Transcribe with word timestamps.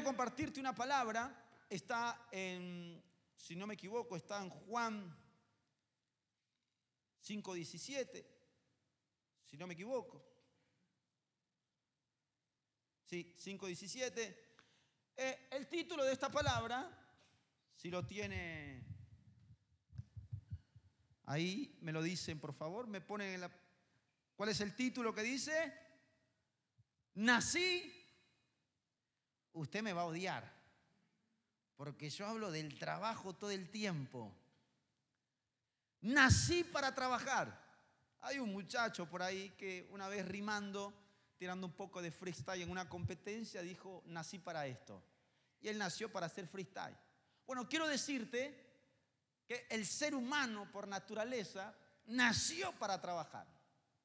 quiero 0.00 0.16
compartirte 0.16 0.60
una 0.60 0.74
palabra. 0.74 1.36
Está 1.68 2.28
en, 2.32 3.02
si 3.36 3.54
no 3.54 3.66
me 3.66 3.74
equivoco, 3.74 4.16
está 4.16 4.42
en 4.42 4.48
Juan 4.48 5.16
5.17, 7.22 8.24
si 9.44 9.56
no 9.56 9.66
me 9.66 9.74
equivoco. 9.74 10.24
Sí, 13.04 13.34
5.17. 13.36 14.36
Eh, 15.16 15.48
el 15.50 15.68
título 15.68 16.04
de 16.04 16.12
esta 16.12 16.30
palabra, 16.30 16.90
si 17.74 17.90
lo 17.90 18.06
tiene 18.06 18.82
ahí, 21.24 21.76
me 21.82 21.92
lo 21.92 22.02
dicen 22.02 22.40
por 22.40 22.54
favor, 22.54 22.86
me 22.86 23.00
ponen 23.00 23.34
en 23.34 23.40
la... 23.42 23.50
¿Cuál 24.34 24.48
es 24.48 24.60
el 24.60 24.74
título 24.74 25.14
que 25.14 25.22
dice? 25.22 25.74
Nací, 27.14 27.99
usted 29.52 29.82
me 29.82 29.92
va 29.92 30.02
a 30.02 30.06
odiar, 30.06 30.52
porque 31.76 32.10
yo 32.10 32.26
hablo 32.26 32.50
del 32.50 32.78
trabajo 32.78 33.34
todo 33.34 33.50
el 33.50 33.70
tiempo. 33.70 34.34
Nací 36.02 36.64
para 36.64 36.94
trabajar. 36.94 37.58
Hay 38.20 38.38
un 38.38 38.52
muchacho 38.52 39.08
por 39.08 39.22
ahí 39.22 39.50
que 39.50 39.88
una 39.90 40.08
vez 40.08 40.26
rimando, 40.26 40.92
tirando 41.38 41.66
un 41.66 41.72
poco 41.72 42.02
de 42.02 42.10
freestyle 42.10 42.62
en 42.62 42.70
una 42.70 42.88
competencia, 42.88 43.62
dijo, 43.62 44.02
nací 44.06 44.38
para 44.38 44.66
esto. 44.66 45.02
Y 45.60 45.68
él 45.68 45.78
nació 45.78 46.10
para 46.10 46.26
hacer 46.26 46.46
freestyle. 46.46 46.96
Bueno, 47.46 47.68
quiero 47.68 47.86
decirte 47.88 48.70
que 49.46 49.66
el 49.70 49.86
ser 49.86 50.14
humano 50.14 50.70
por 50.70 50.86
naturaleza 50.86 51.74
nació 52.06 52.72
para 52.78 53.00
trabajar. 53.00 53.46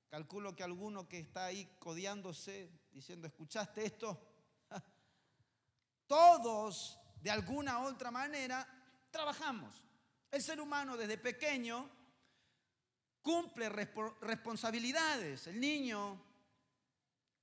Calculo 0.10 0.56
que 0.56 0.64
alguno 0.64 1.08
que 1.08 1.20
está 1.20 1.46
ahí 1.46 1.66
codiándose, 1.80 2.70
diciendo, 2.92 3.28
¿escuchaste 3.28 3.86
esto? 3.86 4.35
Todos, 6.08 7.00
de 7.22 7.32
alguna 7.32 7.80
u 7.80 7.88
otra 7.88 8.12
manera, 8.12 8.68
trabajamos. 9.12 9.84
El 10.32 10.42
ser 10.42 10.60
humano 10.60 10.98
desde 10.98 11.18
pequeño 11.18 11.90
cumple 13.22 13.70
responsabilidades. 13.70 15.48
El 15.48 15.60
niño 15.60 16.22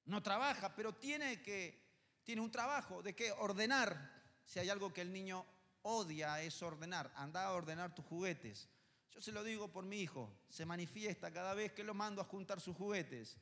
no 0.04 0.22
trabaja, 0.22 0.74
pero 0.74 0.94
tiene 0.94 1.42
que 1.42 1.82
tiene 2.24 2.40
un 2.40 2.50
trabajo 2.50 3.02
de 3.02 3.14
que 3.14 3.32
ordenar. 3.32 4.10
Si 4.44 4.58
hay 4.58 4.68
algo 4.68 4.92
que 4.92 5.00
el 5.00 5.12
niño 5.12 5.44
odia 5.82 6.40
es 6.42 6.62
ordenar. 6.62 7.12
Anda 7.16 7.46
a 7.46 7.52
ordenar 7.52 7.94
tus 7.94 8.04
juguetes. 8.04 8.68
Yo 9.10 9.20
se 9.20 9.32
lo 9.32 9.42
digo 9.42 9.72
por 9.72 9.84
mi 9.84 10.00
hijo. 10.00 10.32
Se 10.48 10.64
manifiesta 10.64 11.32
cada 11.32 11.54
vez 11.54 11.72
que 11.72 11.84
lo 11.84 11.94
mando 11.94 12.20
a 12.20 12.24
juntar 12.24 12.60
sus 12.60 12.76
juguetes. 12.76 13.36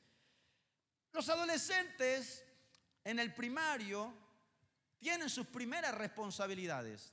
Los 1.13 1.29
adolescentes 1.29 2.45
en 3.05 3.19
el 3.19 3.35
primario 3.35 4.15
tienen 5.01 5.29
sus 5.29 5.47
primeras 5.47 5.95
responsabilidades. 5.95 7.13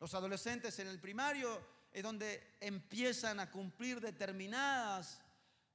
Los 0.00 0.14
adolescentes 0.14 0.78
en 0.78 0.88
el 0.88 0.98
primario 0.98 1.64
es 1.92 2.02
donde 2.02 2.56
empiezan 2.60 3.38
a 3.38 3.50
cumplir 3.50 4.00
determinados 4.00 5.20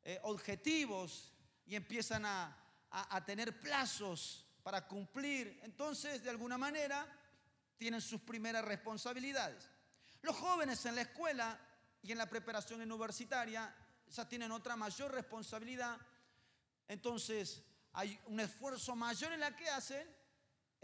eh, 0.03 0.19
objetivos 0.23 1.31
y 1.65 1.75
empiezan 1.75 2.25
a, 2.25 2.57
a 2.89 3.23
tener 3.23 3.59
plazos 3.59 4.45
para 4.63 4.87
cumplir. 4.87 5.59
Entonces, 5.63 6.23
de 6.23 6.29
alguna 6.29 6.57
manera, 6.57 7.05
tienen 7.77 8.01
sus 8.01 8.21
primeras 8.21 8.65
responsabilidades. 8.65 9.69
Los 10.21 10.35
jóvenes 10.35 10.85
en 10.85 10.95
la 10.95 11.01
escuela 11.01 11.59
y 12.01 12.11
en 12.11 12.17
la 12.17 12.29
preparación 12.29 12.81
universitaria 12.81 13.73
ya 14.09 14.27
tienen 14.27 14.51
otra 14.51 14.75
mayor 14.75 15.11
responsabilidad. 15.11 15.97
Entonces, 16.87 17.63
hay 17.93 18.19
un 18.25 18.39
esfuerzo 18.39 18.95
mayor 18.95 19.33
en 19.33 19.39
la 19.39 19.55
que 19.55 19.69
hacen. 19.69 20.07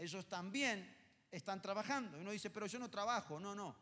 Ellos 0.00 0.26
también 0.26 0.96
están 1.30 1.60
trabajando. 1.60 2.18
Uno 2.18 2.30
dice, 2.30 2.48
pero 2.48 2.66
yo 2.66 2.78
no 2.78 2.88
trabajo. 2.88 3.38
No, 3.38 3.54
no. 3.54 3.76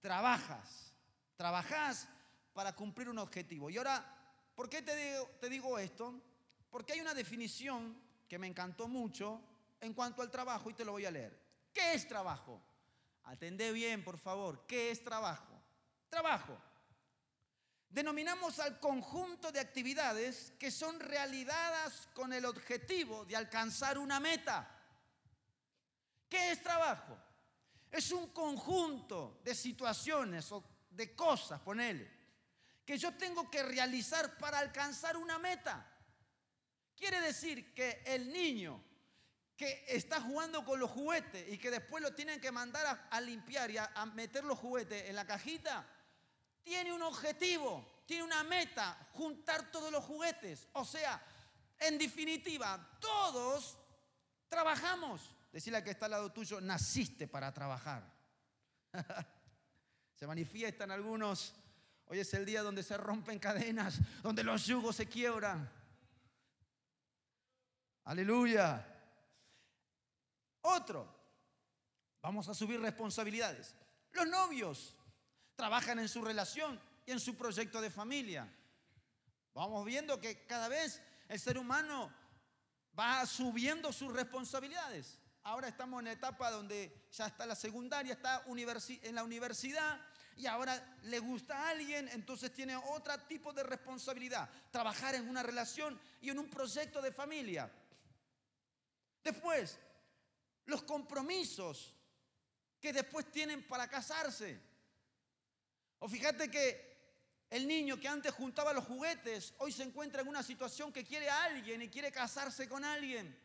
Trabajas. 0.00 0.94
Trabajas 1.36 2.08
para 2.54 2.74
cumplir 2.74 3.10
un 3.10 3.18
objetivo. 3.18 3.68
Y 3.68 3.76
ahora, 3.76 4.02
¿por 4.54 4.70
qué 4.70 4.80
te 4.80 4.96
digo, 4.96 5.28
te 5.38 5.50
digo 5.50 5.78
esto? 5.78 6.18
Porque 6.70 6.94
hay 6.94 7.00
una 7.02 7.12
definición 7.12 7.94
que 8.26 8.38
me 8.38 8.46
encantó 8.46 8.88
mucho 8.88 9.42
en 9.82 9.92
cuanto 9.92 10.22
al 10.22 10.30
trabajo 10.30 10.70
y 10.70 10.74
te 10.74 10.82
lo 10.82 10.92
voy 10.92 11.04
a 11.04 11.10
leer. 11.10 11.38
¿Qué 11.74 11.92
es 11.92 12.08
trabajo? 12.08 12.58
Atendé 13.24 13.70
bien, 13.70 14.02
por 14.02 14.16
favor. 14.18 14.64
¿Qué 14.66 14.90
es 14.90 15.04
trabajo? 15.04 15.60
Trabajo. 16.08 16.58
Denominamos 17.90 18.58
al 18.60 18.80
conjunto 18.80 19.52
de 19.52 19.60
actividades 19.60 20.54
que 20.58 20.70
son 20.70 20.98
realizadas 21.00 22.08
con 22.14 22.32
el 22.32 22.46
objetivo 22.46 23.26
de 23.26 23.36
alcanzar 23.36 23.98
una 23.98 24.20
meta. 24.20 24.79
¿Qué 26.30 26.52
es 26.52 26.62
trabajo? 26.62 27.18
Es 27.90 28.12
un 28.12 28.28
conjunto 28.28 29.40
de 29.42 29.52
situaciones 29.52 30.50
o 30.52 30.64
de 30.88 31.14
cosas, 31.16 31.60
ponele, 31.60 32.08
que 32.86 32.96
yo 32.96 33.12
tengo 33.16 33.50
que 33.50 33.64
realizar 33.64 34.38
para 34.38 34.60
alcanzar 34.60 35.16
una 35.16 35.40
meta. 35.40 35.84
Quiere 36.96 37.20
decir 37.20 37.74
que 37.74 38.02
el 38.06 38.32
niño 38.32 38.80
que 39.56 39.84
está 39.88 40.20
jugando 40.20 40.64
con 40.64 40.78
los 40.78 40.90
juguetes 40.90 41.52
y 41.52 41.58
que 41.58 41.70
después 41.70 42.02
lo 42.02 42.14
tienen 42.14 42.40
que 42.40 42.52
mandar 42.52 43.08
a, 43.10 43.20
limpiar 43.20 43.70
y 43.72 43.78
a, 43.78 43.90
a 43.94 44.06
meter 44.06 44.44
los 44.44 44.58
juguetes 44.58 45.08
en 45.08 45.16
la 45.16 45.26
cajita, 45.26 45.84
tiene 46.62 46.92
un 46.92 47.02
objetivo, 47.02 48.04
tiene 48.06 48.22
una 48.22 48.44
meta, 48.44 48.96
juntar 49.14 49.70
todos 49.72 49.90
los 49.90 50.04
juguetes. 50.04 50.68
O 50.74 50.84
sea, 50.84 51.20
en 51.80 51.98
definitiva, 51.98 52.98
todos 53.00 53.76
trabajamos. 54.48 55.34
Decirle 55.52 55.78
a 55.78 55.84
que 55.84 55.90
está 55.90 56.04
al 56.06 56.12
lado 56.12 56.32
tuyo, 56.32 56.60
naciste 56.60 57.26
para 57.26 57.52
trabajar. 57.52 58.02
se 60.14 60.26
manifiestan 60.26 60.90
algunos. 60.90 61.54
Hoy 62.06 62.20
es 62.20 62.32
el 62.34 62.44
día 62.44 62.62
donde 62.62 62.82
se 62.82 62.96
rompen 62.96 63.38
cadenas, 63.38 63.98
donde 64.22 64.44
los 64.44 64.66
yugos 64.66 64.96
se 64.96 65.06
quiebran. 65.06 65.70
Aleluya. 68.04 68.86
Otro, 70.62 71.06
vamos 72.20 72.48
a 72.48 72.54
subir 72.54 72.80
responsabilidades. 72.80 73.74
Los 74.12 74.26
novios 74.26 74.96
trabajan 75.54 75.98
en 75.98 76.08
su 76.08 76.22
relación 76.22 76.80
y 77.06 77.12
en 77.12 77.20
su 77.20 77.36
proyecto 77.36 77.80
de 77.80 77.90
familia. 77.90 78.52
Vamos 79.54 79.84
viendo 79.84 80.20
que 80.20 80.46
cada 80.46 80.68
vez 80.68 81.02
el 81.28 81.38
ser 81.38 81.58
humano 81.58 82.12
va 82.98 83.24
subiendo 83.26 83.92
sus 83.92 84.12
responsabilidades. 84.12 85.19
Ahora 85.42 85.68
estamos 85.68 86.00
en 86.00 86.06
la 86.06 86.12
etapa 86.12 86.50
donde 86.50 87.06
ya 87.12 87.26
está 87.26 87.46
la 87.46 87.54
secundaria, 87.54 88.12
está 88.12 88.44
en 88.46 89.14
la 89.14 89.24
universidad 89.24 90.00
y 90.36 90.46
ahora 90.46 90.98
le 91.02 91.18
gusta 91.18 91.56
a 91.56 91.70
alguien, 91.70 92.08
entonces 92.08 92.52
tiene 92.52 92.76
otro 92.76 93.18
tipo 93.20 93.52
de 93.52 93.62
responsabilidad, 93.62 94.48
trabajar 94.70 95.14
en 95.14 95.28
una 95.28 95.42
relación 95.42 95.98
y 96.20 96.30
en 96.30 96.38
un 96.38 96.48
proyecto 96.48 97.00
de 97.00 97.12
familia. 97.12 97.70
Después, 99.22 99.78
los 100.66 100.82
compromisos 100.82 101.94
que 102.80 102.92
después 102.92 103.30
tienen 103.30 103.66
para 103.66 103.88
casarse. 103.88 104.58
O 105.98 106.08
fíjate 106.08 106.50
que 106.50 106.90
el 107.50 107.66
niño 107.66 107.98
que 107.98 108.08
antes 108.08 108.32
juntaba 108.32 108.72
los 108.72 108.84
juguetes, 108.84 109.54
hoy 109.58 109.72
se 109.72 109.82
encuentra 109.82 110.22
en 110.22 110.28
una 110.28 110.42
situación 110.42 110.92
que 110.92 111.04
quiere 111.04 111.28
a 111.28 111.44
alguien 111.44 111.82
y 111.82 111.88
quiere 111.88 112.12
casarse 112.12 112.68
con 112.68 112.84
alguien. 112.84 113.38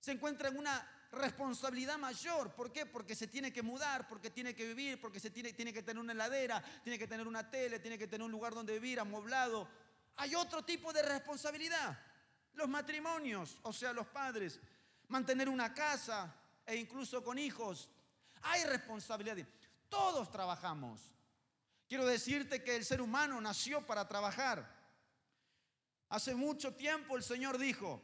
Se 0.00 0.12
encuentra 0.12 0.48
en 0.48 0.58
una 0.58 0.95
responsabilidad 1.16 1.98
mayor. 1.98 2.54
¿Por 2.54 2.72
qué? 2.72 2.86
Porque 2.86 3.14
se 3.14 3.26
tiene 3.26 3.52
que 3.52 3.62
mudar, 3.62 4.06
porque 4.08 4.30
tiene 4.30 4.54
que 4.54 4.66
vivir, 4.66 5.00
porque 5.00 5.18
se 5.18 5.30
tiene, 5.30 5.52
tiene 5.52 5.72
que 5.72 5.82
tener 5.82 6.00
una 6.00 6.12
heladera, 6.12 6.62
tiene 6.82 6.98
que 6.98 7.06
tener 7.06 7.26
una 7.26 7.50
tele, 7.50 7.80
tiene 7.80 7.98
que 7.98 8.06
tener 8.06 8.24
un 8.24 8.30
lugar 8.30 8.54
donde 8.54 8.74
vivir, 8.74 9.00
amoblado. 9.00 9.68
Hay 10.16 10.34
otro 10.34 10.64
tipo 10.64 10.92
de 10.92 11.02
responsabilidad. 11.02 11.98
Los 12.54 12.68
matrimonios, 12.68 13.58
o 13.62 13.72
sea, 13.72 13.92
los 13.92 14.06
padres, 14.06 14.60
mantener 15.08 15.48
una 15.48 15.74
casa 15.74 16.34
e 16.64 16.76
incluso 16.76 17.22
con 17.22 17.38
hijos. 17.38 17.90
Hay 18.42 18.64
responsabilidad. 18.64 19.36
Todos 19.88 20.30
trabajamos. 20.30 21.10
Quiero 21.88 22.06
decirte 22.06 22.62
que 22.64 22.76
el 22.76 22.84
ser 22.84 23.00
humano 23.00 23.40
nació 23.40 23.84
para 23.86 24.08
trabajar. 24.08 24.74
Hace 26.08 26.34
mucho 26.34 26.74
tiempo 26.74 27.16
el 27.16 27.22
Señor 27.22 27.58
dijo, 27.58 28.02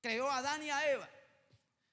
creó 0.00 0.30
a 0.30 0.38
Adán 0.38 0.62
y 0.62 0.70
a 0.70 0.90
Eva. 0.90 1.08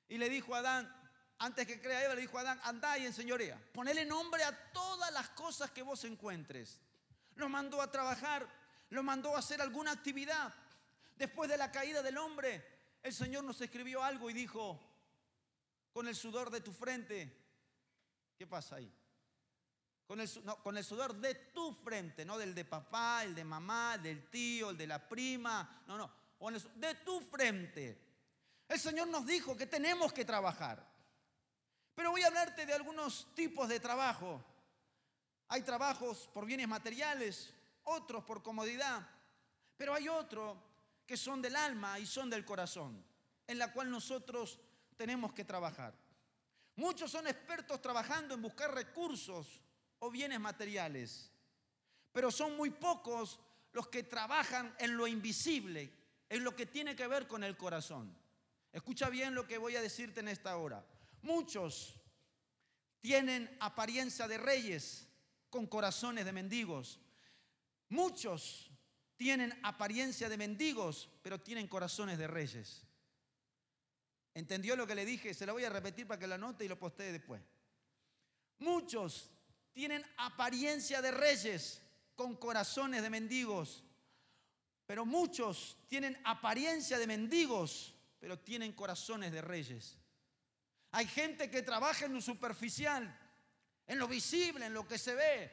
Y 0.09 0.17
le 0.17 0.29
dijo 0.29 0.55
a 0.55 0.59
Adán, 0.59 0.93
antes 1.39 1.67
que 1.67 1.79
crea 1.79 2.03
Eva, 2.03 2.15
le 2.15 2.21
dijo 2.21 2.37
a 2.37 2.41
Adán, 2.41 2.59
andá 2.63 2.97
y 2.97 3.05
enseñorea. 3.05 3.61
Ponele 3.73 4.05
nombre 4.05 4.43
a 4.43 4.71
todas 4.71 5.11
las 5.11 5.29
cosas 5.29 5.71
que 5.71 5.83
vos 5.83 6.03
encuentres. 6.05 6.79
Lo 7.35 7.49
mandó 7.49 7.81
a 7.81 7.91
trabajar, 7.91 8.47
lo 8.89 9.03
mandó 9.03 9.35
a 9.35 9.39
hacer 9.39 9.61
alguna 9.61 9.91
actividad. 9.91 10.53
Después 11.15 11.49
de 11.49 11.57
la 11.57 11.71
caída 11.71 12.01
del 12.01 12.17
hombre, 12.17 12.65
el 13.03 13.13
Señor 13.13 13.43
nos 13.43 13.61
escribió 13.61 14.03
algo 14.03 14.29
y 14.29 14.33
dijo, 14.33 14.79
con 15.91 16.07
el 16.07 16.15
sudor 16.15 16.49
de 16.49 16.61
tu 16.61 16.71
frente, 16.71 17.35
¿qué 18.37 18.47
pasa 18.47 18.77
ahí? 18.77 18.91
Con 20.07 20.21
el, 20.21 20.29
el, 20.77 20.83
sudor 20.83 21.15
de 21.15 21.35
tu 21.35 21.73
frente, 21.73 22.23
no 22.23 22.37
del 22.37 22.55
de 22.55 22.63
papá, 22.63 23.23
el 23.23 23.35
de 23.35 23.43
mamá, 23.43 23.97
del 23.97 24.29
tío, 24.29 24.69
el 24.69 24.77
de 24.77 24.87
la 24.87 25.05
prima, 25.07 25.83
no, 25.85 25.97
no, 25.97 26.49
el, 26.49 26.79
de 26.79 26.95
tu 26.95 27.19
frente 27.19 28.06
El 28.67 28.79
Señor 28.79 29.07
nos 29.07 29.25
dijo 29.25 29.55
que 29.55 29.67
tenemos 29.67 30.11
que 30.11 30.25
trabajar. 30.25 30.85
Pero 31.95 32.11
voy 32.11 32.21
a 32.21 32.27
hablarte 32.27 32.65
de 32.65 32.73
algunos 32.73 33.33
tipos 33.33 33.67
de 33.69 33.79
trabajo. 33.79 34.43
Hay 35.47 35.61
trabajos 35.61 36.29
por 36.33 36.45
bienes 36.45 36.67
materiales, 36.67 37.53
otros 37.83 38.23
por 38.23 38.43
comodidad, 38.43 39.07
pero 39.77 39.93
hay 39.93 40.09
otros 40.09 40.57
que 41.05 41.15
son 41.15 41.41
del 41.41 41.55
alma 41.55 41.97
y 41.99 42.05
son 42.05 42.29
del 42.29 42.43
corazón, 42.43 43.03
en 43.47 43.57
la 43.57 43.71
cual 43.71 43.89
nosotros 43.89 44.59
tenemos 44.97 45.33
que 45.33 45.45
trabajar. 45.45 45.95
Muchos 46.75 47.09
son 47.09 47.27
expertos 47.27 47.81
trabajando 47.81 48.35
en 48.35 48.41
buscar 48.41 48.73
recursos 48.73 49.61
o 49.99 50.11
bienes 50.11 50.39
materiales, 50.39 51.31
pero 52.11 52.29
son 52.29 52.57
muy 52.57 52.71
pocos 52.71 53.39
los 53.71 53.87
que 53.87 54.03
trabajan 54.03 54.75
en 54.79 54.97
lo 54.97 55.07
invisible, 55.07 55.91
en 56.29 56.43
lo 56.43 56.55
que 56.55 56.65
tiene 56.65 56.95
que 56.95 57.07
ver 57.07 57.27
con 57.27 57.43
el 57.43 57.55
corazón. 57.55 58.15
Escucha 58.71 59.09
bien 59.09 59.33
lo 59.33 59.47
que 59.47 59.57
voy 59.57 59.75
a 59.75 59.81
decirte 59.81 60.19
en 60.19 60.27
esta 60.27 60.57
hora. 60.57 60.85
Muchos 61.21 61.99
tienen 62.99 63.55
apariencia 63.59 64.27
de 64.27 64.37
reyes 64.37 65.07
con 65.49 65.67
corazones 65.67 66.25
de 66.25 66.31
mendigos. 66.31 66.99
Muchos 67.89 68.71
tienen 69.15 69.57
apariencia 69.63 70.29
de 70.29 70.37
mendigos, 70.37 71.09
pero 71.21 71.39
tienen 71.41 71.67
corazones 71.67 72.17
de 72.17 72.27
reyes. 72.27 72.85
¿Entendió 74.33 74.75
lo 74.75 74.85
que 74.85 74.93
le 74.93 75.05
dije? 75.05 75.33
Se 75.33 75.45
lo 75.47 75.53
voy 75.53 75.63
a 75.63 75.69
repetir 75.69 76.05
para 76.05 76.19
que 76.19 76.27
la 76.27 76.37
note 76.37 76.63
y 76.63 76.67
lo 76.67 76.77
postee 76.77 77.11
después. 77.11 77.41
Muchos 78.59 79.31
tienen 79.73 80.05
apariencia 80.17 81.01
de 81.01 81.11
reyes 81.11 81.81
con 82.15 82.35
corazones 82.35 83.01
de 83.01 83.09
mendigos, 83.09 83.83
pero 84.85 85.05
muchos 85.05 85.77
tienen 85.87 86.19
apariencia 86.23 86.97
de 86.97 87.07
mendigos, 87.07 87.95
pero 88.19 88.39
tienen 88.39 88.73
corazones 88.73 89.31
de 89.31 89.41
reyes. 89.41 89.97
Hay 90.91 91.07
gente 91.07 91.49
que 91.49 91.61
trabaja 91.61 92.05
en 92.05 92.13
lo 92.13 92.21
superficial, 92.21 93.17
en 93.85 93.99
lo 93.99 94.07
visible, 94.07 94.65
en 94.65 94.73
lo 94.73 94.87
que 94.87 94.97
se 94.97 95.13
ve, 95.15 95.51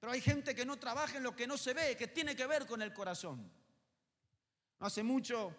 pero 0.00 0.12
hay 0.12 0.20
gente 0.20 0.54
que 0.54 0.64
no 0.64 0.78
trabaja 0.78 1.16
en 1.16 1.22
lo 1.22 1.36
que 1.36 1.46
no 1.46 1.56
se 1.56 1.74
ve, 1.74 1.96
que 1.96 2.08
tiene 2.08 2.34
que 2.34 2.46
ver 2.46 2.66
con 2.66 2.82
el 2.82 2.92
corazón. 2.92 3.52
No 4.80 4.86
hace 4.86 5.02
mucho 5.02 5.54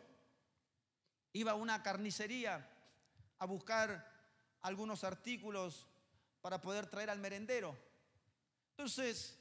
iba 1.31 1.53
a 1.53 1.55
una 1.55 1.81
carnicería 1.81 2.69
a 3.39 3.45
buscar 3.45 4.11
algunos 4.61 5.03
artículos 5.03 5.87
para 6.41 6.61
poder 6.61 6.87
traer 6.87 7.09
al 7.09 7.19
merendero. 7.19 7.77
Entonces 8.71 9.39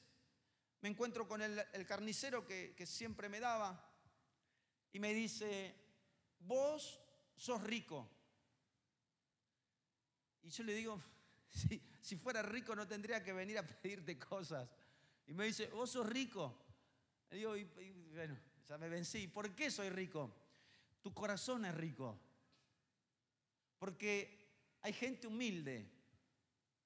me 0.81 0.89
encuentro 0.89 1.27
con 1.27 1.43
el, 1.43 1.87
carnicero 1.87 2.47
que, 2.47 2.75
que 2.77 2.87
siempre 2.87 3.29
me 3.29 3.41
daba 3.41 3.93
y 4.93 5.01
me 5.01 5.13
dice, 5.13 5.75
vos 6.47 7.01
sos 7.37 7.63
rico. 7.63 8.09
Y 10.43 10.51
yo 10.51 10.65
le 10.65 10.75
digo, 10.75 11.01
si, 12.01 12.17
fuera 12.17 12.43
rico 12.43 12.75
no 12.75 12.87
tendría 12.87 13.23
que 13.23 13.33
venir 13.33 13.59
a 13.59 13.67
pedirte 13.67 14.19
cosas. 14.19 14.69
Y 15.27 15.33
me 15.33 15.47
dice, 15.47 15.69
vos 15.69 15.91
sos 15.91 16.07
rico. 16.07 16.59
Le 17.31 17.37
digo, 17.39 17.57
y, 17.57 17.65
bueno, 18.15 18.39
ya 18.69 18.79
me 18.79 18.89
vencí. 18.89 19.29
¿Por 19.29 19.55
qué 19.55 19.71
soy 19.71 19.91
rico? 19.91 20.35
Tu 21.01 21.13
corazón 21.15 21.65
es 21.65 21.75
rico. 21.75 22.19
Porque 23.79 24.77
hay 24.83 24.93
gente 24.93 25.27
humilde, 25.27 25.91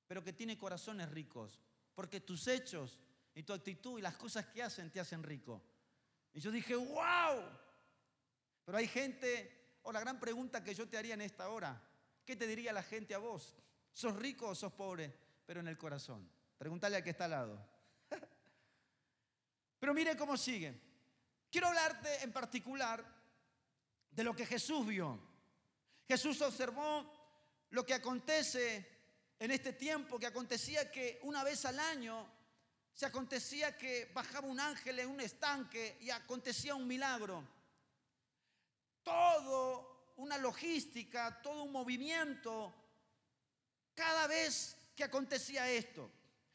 pero 0.06 0.23
que 0.23 0.32
tiene 0.32 0.56
corazones 0.56 1.11
ricos. 1.11 1.61
Porque 1.94 2.20
tus 2.20 2.47
hechos 2.47 3.00
y 3.35 3.43
tu 3.43 3.53
actitud 3.53 3.99
y 3.99 4.03
las 4.03 4.17
cosas 4.17 4.47
que 4.47 4.62
hacen 4.62 4.91
te 4.91 5.00
hacen 5.00 5.23
rico. 5.23 5.62
Y 6.32 6.41
yo 6.41 6.50
dije, 6.50 6.76
wow. 6.76 7.65
Pero 8.66 8.76
hay 8.76 8.86
gente, 8.86 9.78
o 9.84 9.92
la 9.92 10.00
gran 10.00 10.20
pregunta 10.20 10.62
que 10.62 10.74
yo 10.74 10.86
te 10.86 10.98
haría 10.98 11.14
en 11.14 11.22
esta 11.22 11.48
hora, 11.48 11.82
¿Qué 12.26 12.34
te 12.34 12.48
diría 12.48 12.72
la 12.72 12.82
gente 12.82 13.14
a 13.14 13.18
vos? 13.18 13.54
¿Sos 13.92 14.16
rico 14.16 14.48
o 14.48 14.54
sos 14.54 14.72
pobre? 14.72 15.16
Pero 15.46 15.60
en 15.60 15.68
el 15.68 15.78
corazón. 15.78 16.28
Pregúntale 16.58 16.96
al 16.96 17.04
que 17.04 17.10
está 17.10 17.26
al 17.26 17.30
lado. 17.30 17.68
Pero 19.78 19.94
mire 19.94 20.16
cómo 20.16 20.36
sigue. 20.36 20.82
Quiero 21.48 21.68
hablarte 21.68 22.24
en 22.24 22.32
particular 22.32 23.04
de 24.10 24.24
lo 24.24 24.34
que 24.34 24.44
Jesús 24.44 24.84
vio. 24.84 25.20
Jesús 26.08 26.42
observó 26.42 27.12
lo 27.70 27.86
que 27.86 27.94
acontece 27.94 28.84
en 29.38 29.52
este 29.52 29.72
tiempo, 29.72 30.19
que 30.19 30.26
acontecía 30.26 30.90
que 30.90 31.20
una 31.22 31.44
vez 31.44 31.64
al 31.64 31.78
año 31.78 32.26
se 32.92 33.06
acontecía 33.06 33.76
que 33.76 34.10
bajaba 34.12 34.48
un 34.48 34.58
ángel 34.58 34.98
en 34.98 35.10
un 35.10 35.20
estanque 35.20 35.96
y 36.00 36.10
acontecía 36.10 36.74
un 36.74 36.88
milagro. 36.88 37.46
Todo 39.06 40.14
una 40.17 40.37
logística, 40.37 41.41
todo 41.41 41.62
un 41.62 41.70
movimiento 41.70 42.75
cada 43.94 44.26
vez 44.26 44.76
que 44.97 45.05
acontecía 45.05 45.70
esto. 45.70 46.11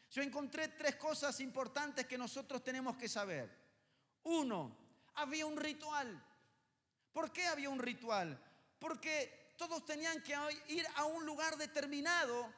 Yo 0.10 0.22
encontré 0.22 0.68
tres 0.68 0.98
cosas 0.98 1.40
importantes 1.40 2.06
que 2.06 2.18
nosotros 2.18 2.62
tenemos 2.62 2.98
que 2.98 3.08
saber. 3.08 3.50
Uno, 4.24 4.76
había 5.16 5.46
un 5.46 5.56
ritual. 5.56 6.22
¿Por 7.14 7.32
qué 7.32 7.48
había 7.48 7.70
un 7.70 7.80
ritual? 7.80 8.38
Porque 8.78 9.54
todos 9.56 9.86
tenían 9.86 10.22
que 10.22 10.36
ir 10.68 10.86
a 10.96 11.06
un 11.06 11.26
lugar 11.26 11.56
determinado 11.56 12.54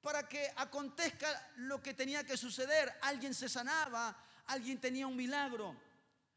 para 0.00 0.28
que 0.28 0.52
acontezca 0.56 1.52
lo 1.58 1.80
que 1.80 1.94
tenía 1.94 2.26
que 2.26 2.36
suceder. 2.36 2.92
Alguien 3.02 3.34
se 3.34 3.48
sanaba, 3.48 4.16
alguien 4.46 4.80
tenía 4.80 5.06
un 5.06 5.14
milagro. 5.14 5.76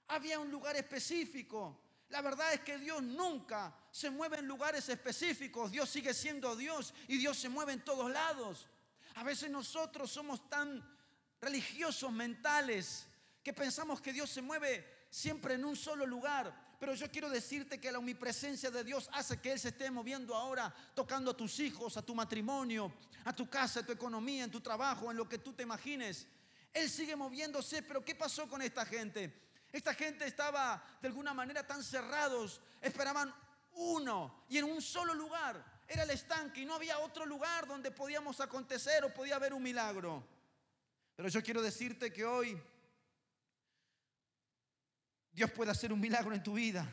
Había 0.09 0.39
un 0.39 0.51
lugar 0.51 0.75
específico. 0.75 1.79
La 2.11 2.21
verdad 2.21 2.53
es 2.53 2.59
que 2.59 2.77
Dios 2.77 3.01
nunca 3.01 3.73
se 3.89 4.09
mueve 4.09 4.39
en 4.39 4.47
lugares 4.47 4.87
específicos. 4.89 5.71
Dios 5.71 5.89
sigue 5.89 6.13
siendo 6.13 6.55
Dios 6.55 6.93
y 7.07 7.17
Dios 7.17 7.37
se 7.37 7.47
mueve 7.47 7.73
en 7.73 7.83
todos 7.83 8.11
lados. 8.11 8.67
A 9.15 9.23
veces 9.23 9.49
nosotros 9.49 10.11
somos 10.11 10.49
tan 10.49 10.85
religiosos 11.39 12.11
mentales 12.11 13.07
que 13.41 13.53
pensamos 13.53 14.01
que 14.01 14.11
Dios 14.11 14.29
se 14.29 14.41
mueve 14.41 14.85
siempre 15.09 15.53
en 15.53 15.63
un 15.63 15.75
solo 15.75 16.05
lugar. 16.05 16.53
Pero 16.79 16.95
yo 16.95 17.09
quiero 17.09 17.29
decirte 17.29 17.79
que 17.79 17.91
la 17.91 17.99
omnipresencia 17.99 18.69
de 18.71 18.83
Dios 18.83 19.09
hace 19.13 19.39
que 19.39 19.53
Él 19.53 19.59
se 19.59 19.69
esté 19.69 19.89
moviendo 19.89 20.35
ahora, 20.35 20.73
tocando 20.93 21.31
a 21.31 21.37
tus 21.37 21.59
hijos, 21.59 21.95
a 21.95 22.01
tu 22.01 22.13
matrimonio, 22.13 22.91
a 23.23 23.33
tu 23.33 23.49
casa, 23.49 23.79
a 23.79 23.85
tu 23.85 23.91
economía, 23.93 24.43
en 24.43 24.51
tu 24.51 24.59
trabajo, 24.59 25.11
en 25.11 25.17
lo 25.17 25.29
que 25.29 25.37
tú 25.37 25.53
te 25.53 25.63
imagines. 25.63 26.27
Él 26.73 26.89
sigue 26.89 27.15
moviéndose, 27.15 27.83
pero 27.83 28.03
¿qué 28.03 28.15
pasó 28.15 28.49
con 28.49 28.61
esta 28.61 28.85
gente? 28.85 29.50
Esta 29.71 29.93
gente 29.93 30.25
estaba 30.25 30.83
de 31.01 31.07
alguna 31.07 31.33
manera 31.33 31.65
tan 31.65 31.83
cerrados, 31.83 32.61
esperaban 32.81 33.33
uno 33.73 34.43
y 34.49 34.57
en 34.57 34.65
un 34.65 34.81
solo 34.81 35.13
lugar. 35.13 35.63
Era 35.87 36.03
el 36.03 36.09
estanque 36.09 36.61
y 36.61 36.65
no 36.65 36.75
había 36.75 36.99
otro 36.99 37.25
lugar 37.25 37.67
donde 37.67 37.91
podíamos 37.91 38.39
acontecer 38.41 39.03
o 39.03 39.13
podía 39.13 39.35
haber 39.35 39.53
un 39.53 39.63
milagro. 39.63 40.25
Pero 41.15 41.29
yo 41.29 41.43
quiero 41.43 41.61
decirte 41.61 42.11
que 42.11 42.25
hoy 42.25 42.61
Dios 45.31 45.51
puede 45.51 45.71
hacer 45.71 45.93
un 45.93 45.99
milagro 45.99 46.33
en 46.33 46.43
tu 46.43 46.53
vida, 46.53 46.85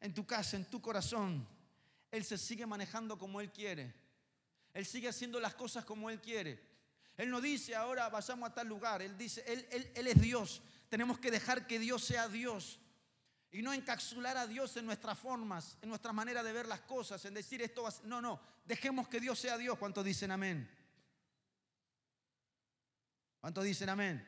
en 0.00 0.14
tu 0.14 0.26
casa, 0.26 0.56
en 0.56 0.64
tu 0.64 0.80
corazón. 0.80 1.46
Él 2.10 2.24
se 2.24 2.38
sigue 2.38 2.66
manejando 2.66 3.18
como 3.18 3.40
Él 3.40 3.52
quiere. 3.52 3.94
Él 4.72 4.86
sigue 4.86 5.08
haciendo 5.08 5.40
las 5.40 5.54
cosas 5.54 5.84
como 5.84 6.10
Él 6.10 6.20
quiere. 6.20 6.66
Él 7.16 7.30
no 7.30 7.40
dice 7.40 7.74
ahora 7.74 8.08
vayamos 8.08 8.48
a 8.48 8.54
tal 8.54 8.68
lugar. 8.68 9.02
Él 9.02 9.16
dice, 9.18 9.44
Él, 9.46 9.66
él, 9.70 9.92
él 9.94 10.06
es 10.06 10.20
Dios. 10.20 10.62
Tenemos 10.88 11.18
que 11.18 11.30
dejar 11.30 11.66
que 11.66 11.78
Dios 11.78 12.04
sea 12.04 12.28
Dios 12.28 12.78
y 13.50 13.62
no 13.62 13.72
encapsular 13.72 14.36
a 14.36 14.46
Dios 14.46 14.76
en 14.76 14.86
nuestras 14.86 15.18
formas, 15.18 15.78
en 15.82 15.88
nuestra 15.88 16.12
manera 16.12 16.42
de 16.42 16.52
ver 16.52 16.66
las 16.66 16.80
cosas, 16.80 17.24
en 17.24 17.34
decir 17.34 17.62
esto 17.62 17.82
va 17.82 17.90
a 17.90 17.94
No, 18.04 18.20
no, 18.20 18.40
dejemos 18.64 19.08
que 19.08 19.20
Dios 19.20 19.38
sea 19.38 19.56
Dios. 19.56 19.78
¿Cuántos 19.78 20.04
dicen 20.04 20.30
amén? 20.30 20.68
¿Cuántos 23.40 23.64
dicen 23.64 23.88
amén? 23.88 24.26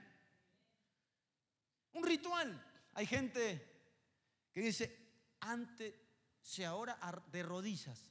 Un 1.93 2.05
ritual. 2.05 2.67
Hay 2.95 3.07
gente 3.07 3.67
que 4.53 4.61
dice, 4.61 4.97
antes 5.41 5.95
se 6.41 6.69
ora 6.69 6.99
de 7.31 7.43
rodillas. 7.43 8.11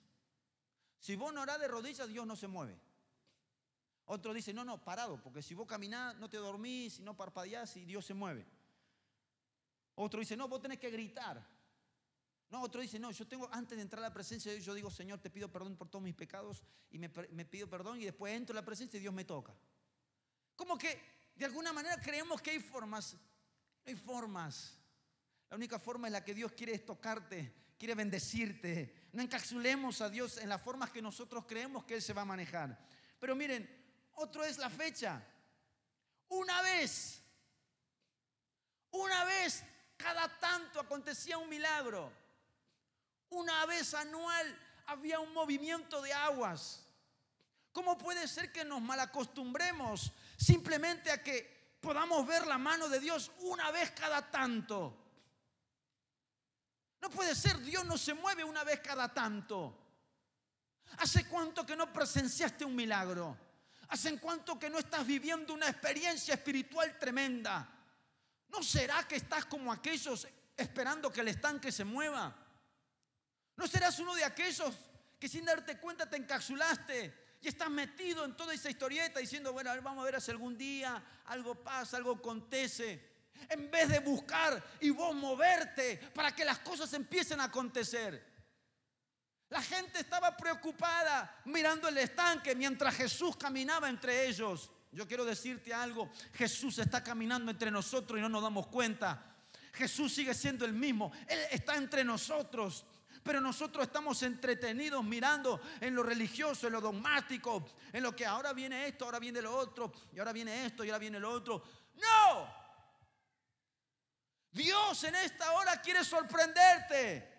Si 1.00 1.16
vos 1.16 1.34
no 1.34 1.42
orás 1.42 1.60
de 1.60 1.68
rodillas, 1.68 2.08
Dios 2.08 2.26
no 2.26 2.36
se 2.36 2.48
mueve. 2.48 2.80
Otro 4.12 4.34
dice, 4.34 4.52
no, 4.52 4.66
no, 4.66 4.84
parado, 4.84 5.22
porque 5.22 5.44
si 5.44 5.54
vos 5.54 5.68
caminás, 5.68 6.16
no 6.16 6.28
te 6.28 6.38
dormís, 6.38 6.96
si 6.96 7.04
no 7.04 7.16
parpadeás 7.16 7.78
y 7.78 7.86
Dios 7.86 8.04
se 8.04 8.16
mueve. 8.16 8.44
Otro 9.94 10.20
dice, 10.20 10.36
no, 10.36 10.48
vos 10.48 10.60
tenés 10.60 10.80
que 10.80 10.90
gritar. 10.90 11.48
No, 12.50 12.64
otro 12.64 12.82
dice, 12.82 12.98
no, 12.98 13.12
yo 13.12 13.28
tengo, 13.28 13.48
antes 13.52 13.78
de 13.78 13.84
entrar 13.84 14.04
a 14.04 14.08
la 14.08 14.14
presencia 14.14 14.50
de 14.50 14.56
Dios, 14.58 14.66
yo 14.66 14.74
digo, 14.74 14.90
Señor, 14.90 15.20
te 15.20 15.30
pido 15.30 15.52
perdón 15.52 15.76
por 15.76 15.90
todos 15.90 16.02
mis 16.02 16.16
pecados 16.16 16.64
y 16.90 16.98
me, 16.98 17.08
pido 17.46 17.70
perdón 17.70 18.02
y 18.02 18.06
después 18.06 18.34
entro 18.34 18.54
a 18.54 18.62
la 18.62 18.66
presencia 18.66 18.98
y 18.98 19.02
Dios 19.02 19.14
me 19.14 19.26
toca. 19.26 19.54
Como 20.56 20.76
que 20.76 21.00
de 21.36 21.46
alguna 21.46 21.72
manera 21.72 22.02
creemos 22.02 22.42
que 22.42 22.50
hay 22.50 22.60
formas. 22.60 23.14
No 23.14 23.20
hay 23.92 23.96
formas. 23.96 24.76
La 25.52 25.56
única 25.56 25.78
forma 25.78 26.08
en 26.08 26.14
la 26.14 26.26
que 26.26 26.34
Dios 26.34 26.54
quiere 26.54 26.74
es 26.74 26.84
tocarte, 26.84 27.54
quiere 27.78 27.94
bendecirte. 27.94 29.08
No 29.14 29.22
encapsulemos 29.22 30.02
a 30.02 30.10
Dios 30.10 30.40
en 30.40 30.50
las 30.50 30.64
formas 30.64 30.90
que 30.90 31.00
nosotros 31.00 31.46
creemos 31.48 31.86
que 31.86 31.94
Él 31.94 32.02
se 32.02 32.14
va 32.14 32.24
a 32.24 32.26
manejar. 32.26 32.76
Pero 33.20 33.36
miren, 33.36 33.79
otro 34.20 34.44
es 34.44 34.58
la 34.58 34.70
fecha. 34.70 35.22
Una 36.30 36.62
vez, 36.62 37.22
una 38.92 39.24
vez 39.24 39.64
cada 39.98 40.28
tanto 40.40 40.80
acontecía 40.80 41.38
un 41.38 41.50
milagro. 41.50 42.12
Una 43.30 43.66
vez 43.66 43.94
anual 43.94 44.60
había 44.88 45.20
un 45.20 45.34
movimiento 45.34 46.02
de 46.02 46.14
aguas. 46.14 46.86
¿Cómo 47.72 47.98
puede 47.98 48.28
ser 48.28 48.52
que 48.52 48.66
nos 48.66 48.82
malacostumbremos 48.82 50.12
simplemente 50.38 51.12
a 51.12 51.24
que 51.24 51.78
podamos 51.80 52.26
ver 52.28 52.46
la 52.46 52.58
mano 52.58 52.90
de 52.90 53.00
Dios 53.00 53.32
una 53.40 53.72
vez 53.72 53.92
cada 53.92 54.30
tanto? 54.30 54.98
No 57.02 57.10
puede 57.10 57.36
ser, 57.36 57.58
Dios 57.60 57.86
no 57.86 57.98
se 57.98 58.14
mueve 58.14 58.44
una 58.44 58.64
vez 58.66 58.82
cada 58.82 59.14
tanto. 59.14 59.78
¿Hace 60.98 61.26
cuánto 61.28 61.66
que 61.66 61.76
no 61.76 61.94
presenciaste 61.94 62.66
un 62.66 62.76
milagro? 62.76 63.49
¿Hace 63.90 64.20
cuánto 64.20 64.60
que 64.60 64.70
no 64.70 64.78
estás 64.78 65.06
viviendo 65.06 65.54
una 65.54 65.68
experiencia 65.68 66.36
espiritual 66.36 66.98
tremenda? 67.00 67.68
¿No 68.50 68.62
será 68.62 69.08
que 69.08 69.16
estás 69.16 69.46
como 69.46 69.72
aquellos 69.72 70.28
esperando 70.56 71.12
que 71.12 71.22
el 71.22 71.30
estanque 71.30 71.72
se 71.72 71.84
mueva? 71.84 72.36
¿No 73.56 73.68
serás 73.68 73.98
uno 74.00 74.14
de 74.14 74.24
aquellos 74.24 74.76
que 75.20 75.28
sin 75.28 75.44
darte 75.44 75.80
cuenta 75.80 76.08
te 76.08 76.18
encapsulaste 76.18 77.38
y 77.42 77.48
estás 77.48 77.70
metido 77.70 78.26
en 78.26 78.38
toda 78.38 78.54
esa 78.54 78.70
historieta 78.70 79.20
diciendo, 79.20 79.54
bueno, 79.54 79.72
vamos 79.82 80.04
a 80.04 80.12
ver 80.12 80.22
si 80.22 80.30
algún 80.30 80.56
día 80.56 81.04
algo 81.26 81.56
pasa, 81.56 81.98
algo 81.98 82.14
acontece? 82.14 83.10
En 83.50 83.72
vez 83.72 83.90
de 83.90 84.00
buscar 84.00 84.64
y 84.82 84.92
vos 84.92 85.16
moverte 85.16 85.98
para 86.14 86.36
que 86.36 86.46
las 86.46 86.60
cosas 86.60 86.94
empiecen 86.94 87.40
a 87.40 87.46
acontecer. 87.46 88.29
La 89.50 89.62
gente 89.62 90.00
estaba 90.00 90.38
preocupada 90.38 91.42
mirando 91.46 91.88
el 91.88 91.98
estanque 91.98 92.56
mientras 92.56 92.96
Jesús 92.96 93.36
caminaba 93.36 93.90
entre 93.90 94.28
ellos. 94.28 94.70
Yo 94.92 95.08
quiero 95.08 95.26
decirte 95.26 95.74
algo, 95.74 96.10
Jesús 96.34 96.78
está 96.80 97.04
caminando 97.04 97.52
entre 97.52 97.72
nosotros 97.72 98.20
y 98.20 98.22
no 98.22 98.30
nos 98.30 98.44
damos 98.44 98.68
cuenta. 98.68 99.24
Jesús 99.74 100.14
sigue 100.14 100.34
siendo 100.34 100.66
el 100.66 100.74
mismo, 100.74 101.12
Él 101.28 101.40
está 101.52 101.76
entre 101.76 102.04
nosotros. 102.04 102.86
Pero 103.24 103.42
nosotros 103.42 103.86
estamos 103.86 104.24
entretenidos 104.24 105.04
mirando 105.04 105.62
en 105.82 105.94
lo 105.94 106.04
religioso, 106.04 106.68
en 106.68 106.74
lo 106.74 106.82
dogmático, 106.82 107.66
en 107.92 108.02
lo 108.02 108.16
que 108.16 108.26
ahora 108.26 108.54
viene 108.54 108.88
esto, 108.88 109.06
ahora 109.06 109.20
viene 109.20 109.42
lo 109.42 109.56
otro, 109.56 109.92
y 110.14 110.20
ahora 110.20 110.32
viene 110.32 110.66
esto, 110.66 110.84
y 110.84 110.90
ahora 110.90 111.00
viene 111.00 111.20
lo 111.20 111.32
otro. 111.32 111.64
No. 111.96 112.60
Dios 114.52 115.04
en 115.04 115.16
esta 115.16 115.52
hora 115.52 115.82
quiere 115.82 116.04
sorprenderte. 116.04 117.39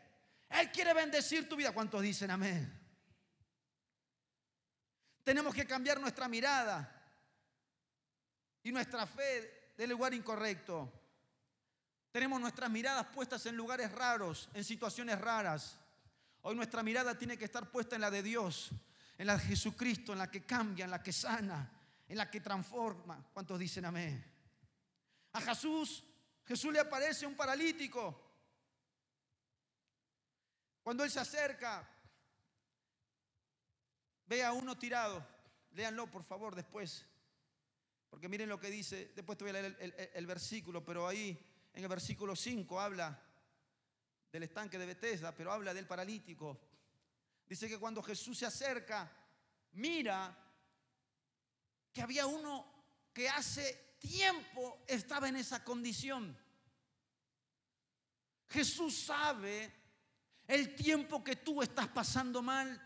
Él 0.51 0.71
quiere 0.71 0.93
bendecir 0.93 1.49
tu 1.49 1.57
vida. 1.57 1.73
¿Cuántos 1.73 2.03
dicen 2.03 2.31
amén? 2.31 2.79
Tenemos 5.23 5.55
que 5.55 5.67
cambiar 5.67 6.01
nuestra 6.01 6.29
mirada 6.29 6.91
y 8.63 8.73
nuestra 8.73 9.07
fe 9.07 9.73
del 9.77 9.91
lugar 9.91 10.13
incorrecto. 10.13 10.93
Tenemos 12.11 12.41
nuestras 12.41 12.69
miradas 12.69 13.07
puestas 13.07 13.47
en 13.47 13.57
lugares 13.57 13.93
raros, 13.93 14.49
en 14.55 14.65
situaciones 14.65 15.21
raras. 15.21 15.79
Hoy 16.43 16.57
nuestra 16.57 16.83
mirada 16.83 17.17
tiene 17.17 17.39
que 17.39 17.45
estar 17.45 17.71
puesta 17.71 17.95
en 17.95 18.01
la 18.01 18.11
de 18.11 18.23
Dios, 18.23 18.71
en 19.17 19.27
la 19.27 19.37
de 19.37 19.45
Jesucristo, 19.45 20.13
en 20.13 20.19
la 20.19 20.31
que 20.31 20.45
cambia, 20.45 20.85
en 20.85 20.91
la 20.91 21.03
que 21.03 21.13
sana, 21.13 21.71
en 22.09 22.17
la 22.17 22.29
que 22.29 22.41
transforma. 22.41 23.25
¿Cuántos 23.33 23.59
dicen 23.59 23.85
amén? 23.85 24.25
A 25.33 25.41
Jesús, 25.41 26.03
Jesús 26.45 26.73
le 26.73 26.81
aparece 26.81 27.27
un 27.27 27.37
paralítico. 27.37 28.30
Cuando 30.83 31.05
Él 31.05 31.11
se 31.11 31.21
acerca, 31.21 31.89
ve 34.27 34.45
a 34.45 34.53
uno 34.53 34.79
tirado. 34.79 35.27
Léanlo, 35.73 36.11
por 36.11 36.25
favor, 36.25 36.55
después. 36.55 37.07
Porque 38.09 38.29
miren 38.29 38.49
lo 38.49 38.59
que 38.59 38.71
dice. 38.71 39.13
Después 39.15 39.39
te 39.39 39.45
voy 39.45 39.51
a 39.51 39.61
leer 39.61 39.77
el, 39.81 40.11
el 40.15 40.27
versículo, 40.27 40.85
pero 40.85 41.07
ahí 41.07 41.39
en 41.73 41.83
el 41.83 41.89
versículo 41.89 42.35
5 42.35 42.81
habla 42.81 43.23
del 44.33 44.43
estanque 44.43 44.79
de 44.79 44.87
Bethesda, 44.87 45.35
pero 45.35 45.53
habla 45.53 45.75
del 45.75 45.87
paralítico. 45.87 46.61
Dice 47.47 47.69
que 47.69 47.79
cuando 47.79 48.03
Jesús 48.03 48.39
se 48.39 48.47
acerca, 48.47 49.11
mira 49.73 50.37
que 51.93 52.03
había 52.03 52.27
uno 52.27 52.81
que 53.13 53.29
hace 53.29 53.97
tiempo 53.99 54.85
estaba 54.87 55.29
en 55.29 55.37
esa 55.37 55.65
condición. 55.65 56.37
Jesús 58.49 59.05
sabe 59.05 59.80
el 60.51 60.75
tiempo 60.75 61.23
que 61.23 61.37
tú 61.37 61.63
estás 61.63 61.87
pasando 61.89 62.43
mal. 62.43 62.81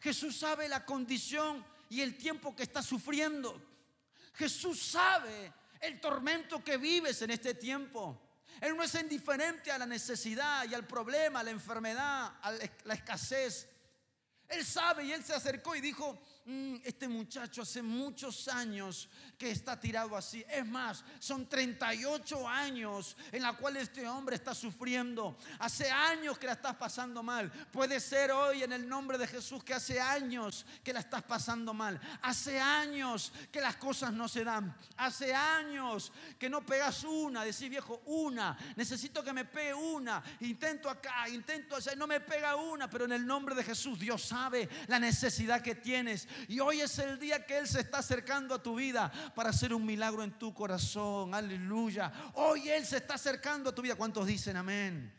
Jesús 0.00 0.36
sabe 0.36 0.68
la 0.68 0.84
condición 0.84 1.64
y 1.88 2.00
el 2.00 2.16
tiempo 2.16 2.54
que 2.54 2.64
estás 2.64 2.84
sufriendo. 2.84 3.62
Jesús 4.34 4.82
sabe 4.82 5.52
el 5.80 6.00
tormento 6.00 6.64
que 6.64 6.76
vives 6.76 7.22
en 7.22 7.30
este 7.30 7.54
tiempo. 7.54 8.20
Él 8.60 8.76
no 8.76 8.82
es 8.82 8.94
indiferente 8.96 9.70
a 9.70 9.78
la 9.78 9.86
necesidad 9.86 10.68
y 10.68 10.74
al 10.74 10.84
problema, 10.84 11.40
a 11.40 11.44
la 11.44 11.52
enfermedad, 11.52 12.32
a 12.42 12.52
la 12.84 12.94
escasez. 12.94 13.68
Él 14.48 14.64
sabe 14.64 15.04
y 15.04 15.12
él 15.12 15.24
se 15.24 15.32
acercó 15.32 15.76
y 15.76 15.80
dijo, 15.80 16.20
Mm, 16.46 16.76
este 16.84 17.08
muchacho 17.08 17.62
hace 17.62 17.80
muchos 17.80 18.48
años 18.48 19.08
que 19.38 19.50
está 19.50 19.80
tirado 19.80 20.14
así. 20.14 20.44
Es 20.46 20.66
más, 20.66 21.02
son 21.18 21.48
38 21.48 22.46
años 22.46 23.16
en 23.32 23.42
la 23.42 23.54
cual 23.54 23.78
este 23.78 24.06
hombre 24.06 24.36
está 24.36 24.54
sufriendo. 24.54 25.38
Hace 25.58 25.90
años 25.90 26.38
que 26.38 26.44
la 26.46 26.52
estás 26.52 26.76
pasando 26.76 27.22
mal. 27.22 27.50
Puede 27.72 27.98
ser 27.98 28.30
hoy 28.30 28.62
en 28.62 28.74
el 28.74 28.86
nombre 28.86 29.16
de 29.16 29.26
Jesús 29.26 29.64
que 29.64 29.72
hace 29.72 29.98
años 29.98 30.66
que 30.82 30.92
la 30.92 31.00
estás 31.00 31.22
pasando 31.22 31.72
mal. 31.72 31.98
Hace 32.20 32.60
años 32.60 33.32
que 33.50 33.62
las 33.62 33.76
cosas 33.76 34.12
no 34.12 34.28
se 34.28 34.44
dan. 34.44 34.76
Hace 34.98 35.34
años 35.34 36.12
que 36.38 36.50
no 36.50 36.60
pegas 36.60 37.04
una. 37.04 37.42
Decir 37.42 37.70
viejo, 37.70 38.02
una. 38.04 38.54
Necesito 38.76 39.24
que 39.24 39.32
me 39.32 39.46
pegue 39.46 39.72
una. 39.72 40.22
Intento 40.40 40.90
acá, 40.90 41.26
intento 41.26 41.76
allá. 41.76 41.94
No 41.94 42.06
me 42.06 42.20
pega 42.20 42.54
una. 42.56 42.90
Pero 42.90 43.06
en 43.06 43.12
el 43.12 43.26
nombre 43.26 43.54
de 43.54 43.64
Jesús 43.64 43.98
Dios 43.98 44.22
sabe 44.22 44.68
la 44.88 44.98
necesidad 44.98 45.62
que 45.62 45.74
tienes. 45.74 46.28
Y 46.48 46.60
hoy 46.60 46.80
es 46.80 46.98
el 46.98 47.18
día 47.18 47.44
que 47.44 47.58
Él 47.58 47.68
se 47.68 47.80
está 47.80 47.98
acercando 47.98 48.54
a 48.54 48.62
tu 48.62 48.74
vida 48.74 49.10
para 49.34 49.50
hacer 49.50 49.74
un 49.74 49.84
milagro 49.84 50.22
en 50.22 50.38
tu 50.38 50.54
corazón. 50.54 51.34
Aleluya. 51.34 52.12
Hoy 52.34 52.68
Él 52.68 52.84
se 52.84 52.98
está 52.98 53.14
acercando 53.14 53.70
a 53.70 53.74
tu 53.74 53.82
vida. 53.82 53.96
¿Cuántos 53.96 54.26
dicen 54.26 54.56
amén? 54.56 55.12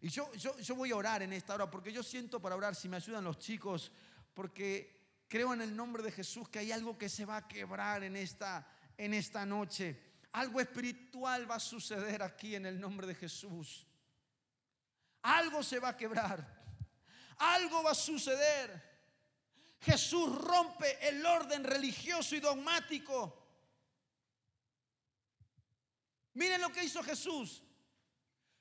Y 0.00 0.08
yo, 0.08 0.32
yo, 0.34 0.58
yo 0.58 0.74
voy 0.74 0.90
a 0.90 0.96
orar 0.96 1.22
en 1.22 1.32
esta 1.32 1.54
hora 1.54 1.70
porque 1.70 1.92
yo 1.92 2.02
siento 2.02 2.40
para 2.40 2.56
orar, 2.56 2.74
si 2.74 2.88
me 2.88 2.96
ayudan 2.96 3.22
los 3.22 3.38
chicos, 3.38 3.92
porque 4.34 5.24
creo 5.28 5.54
en 5.54 5.62
el 5.62 5.76
nombre 5.76 6.02
de 6.02 6.10
Jesús 6.10 6.48
que 6.48 6.58
hay 6.58 6.72
algo 6.72 6.98
que 6.98 7.08
se 7.08 7.24
va 7.24 7.36
a 7.36 7.48
quebrar 7.48 8.02
en 8.02 8.16
esta, 8.16 8.66
en 8.98 9.14
esta 9.14 9.46
noche. 9.46 9.98
Algo 10.32 10.60
espiritual 10.60 11.48
va 11.50 11.56
a 11.56 11.60
suceder 11.60 12.22
aquí 12.22 12.54
en 12.54 12.66
el 12.66 12.80
nombre 12.80 13.06
de 13.06 13.14
Jesús. 13.14 13.86
Algo 15.22 15.62
se 15.62 15.78
va 15.78 15.90
a 15.90 15.96
quebrar. 15.96 16.62
Algo 17.38 17.82
va 17.82 17.92
a 17.92 17.94
suceder. 17.94 18.91
Jesús 19.82 20.32
rompe 20.38 21.08
el 21.08 21.26
orden 21.26 21.64
religioso 21.64 22.36
y 22.36 22.40
dogmático. 22.40 23.36
Miren 26.34 26.60
lo 26.60 26.70
que 26.70 26.84
hizo 26.84 27.02
Jesús. 27.02 27.62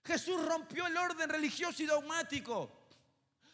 Jesús 0.03 0.43
rompió 0.43 0.87
el 0.87 0.97
orden 0.97 1.29
religioso 1.29 1.83
y 1.83 1.85
dogmático. 1.85 2.71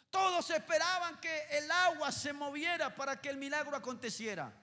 Todos 0.10 0.50
esperaban 0.50 1.20
que 1.20 1.46
el 1.52 1.70
agua 1.70 2.10
se 2.14 2.32
moviera 2.32 2.96
para 2.96 3.20
que 3.20 3.30
el 3.30 3.36
milagro 3.36 3.76
aconteciera. 3.76 4.54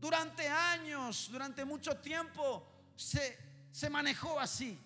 Durante 0.00 0.48
años, 0.48 1.28
durante 1.30 1.66
mucho 1.66 1.98
tiempo, 1.98 2.66
se, 2.96 3.38
se 3.70 3.90
manejó 3.90 4.40
así. 4.40 4.78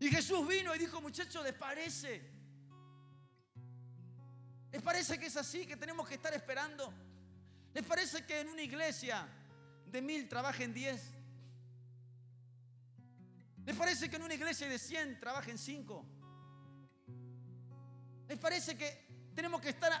Y 0.00 0.10
Jesús 0.10 0.46
vino 0.46 0.74
y 0.74 0.78
dijo, 0.78 1.00
muchachos, 1.00 1.42
¿les 1.42 1.54
parece? 1.54 2.37
¿Les 4.70 4.82
parece 4.82 5.18
que 5.18 5.26
es 5.26 5.36
así, 5.36 5.66
que 5.66 5.76
tenemos 5.76 6.06
que 6.06 6.14
estar 6.14 6.32
esperando? 6.34 6.92
¿Les 7.72 7.84
parece 7.84 8.24
que 8.26 8.40
en 8.40 8.48
una 8.48 8.62
iglesia 8.62 9.26
de 9.86 10.02
mil 10.02 10.28
trabajen 10.28 10.74
diez? 10.74 11.02
¿Les 13.64 13.76
parece 13.76 14.08
que 14.08 14.16
en 14.16 14.22
una 14.22 14.34
iglesia 14.34 14.68
de 14.68 14.78
cien 14.78 15.18
trabajen 15.20 15.58
cinco? 15.58 16.04
¿Les 18.26 18.38
parece 18.38 18.76
que 18.76 19.30
tenemos 19.34 19.60
que 19.60 19.70
estar 19.70 19.92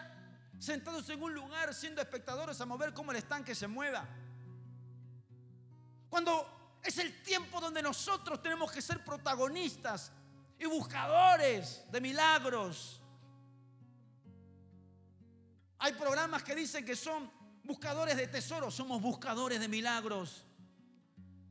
sentados 0.58 1.08
en 1.10 1.22
un 1.22 1.32
lugar 1.32 1.74
siendo 1.74 2.02
espectadores 2.02 2.60
a 2.60 2.66
mover 2.66 2.92
cómo 2.92 3.10
el 3.10 3.18
estanque 3.18 3.54
se 3.54 3.66
mueva? 3.66 4.06
Cuando 6.10 6.78
es 6.82 6.98
el 6.98 7.22
tiempo 7.22 7.60
donde 7.60 7.82
nosotros 7.82 8.42
tenemos 8.42 8.72
que 8.72 8.82
ser 8.82 9.04
protagonistas 9.04 10.12
y 10.58 10.66
buscadores 10.66 11.84
de 11.90 12.00
milagros, 12.00 13.02
hay 15.78 15.92
programas 15.92 16.42
que 16.42 16.54
dicen 16.54 16.84
que 16.84 16.96
son 16.96 17.30
buscadores 17.64 18.16
de 18.16 18.26
tesoros, 18.26 18.74
somos 18.74 19.00
buscadores 19.00 19.60
de 19.60 19.68
milagros. 19.68 20.44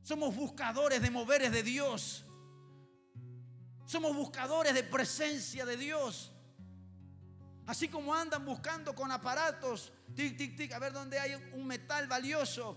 Somos 0.08 0.34
buscadores 0.34 1.02
de 1.02 1.10
moveres 1.10 1.52
de 1.52 1.62
Dios. 1.62 2.24
Somos 3.84 4.16
buscadores 4.16 4.72
de 4.72 4.82
presencia 4.82 5.66
de 5.66 5.76
Dios. 5.76 6.32
Así 7.66 7.88
como 7.88 8.14
andan 8.14 8.42
buscando 8.42 8.94
con 8.94 9.12
aparatos, 9.12 9.92
tic, 10.14 10.38
tic, 10.38 10.56
tic, 10.56 10.72
a 10.72 10.78
ver 10.78 10.94
dónde 10.94 11.18
hay 11.18 11.34
un 11.52 11.66
metal 11.66 12.06
valioso. 12.06 12.74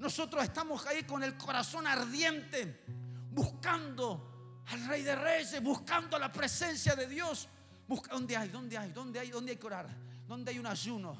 Nosotros 0.00 0.42
estamos 0.42 0.84
ahí 0.86 1.04
con 1.04 1.22
el 1.22 1.36
corazón 1.36 1.86
ardiente, 1.86 2.84
buscando 3.30 4.64
al 4.66 4.88
Rey 4.88 5.04
de 5.04 5.14
Reyes, 5.14 5.62
buscando 5.62 6.18
la 6.18 6.32
presencia 6.32 6.96
de 6.96 7.06
Dios. 7.06 7.48
Busca, 7.90 8.12
¿Dónde 8.12 8.36
hay? 8.36 8.48
¿Dónde 8.50 8.78
hay? 8.78 8.92
¿Dónde 8.92 9.18
hay? 9.18 9.30
¿Dónde 9.30 9.50
hay 9.50 9.58
que 9.58 9.66
orar? 9.66 9.88
¿Dónde 10.28 10.52
hay 10.52 10.60
un 10.60 10.66
ayuno? 10.66 11.16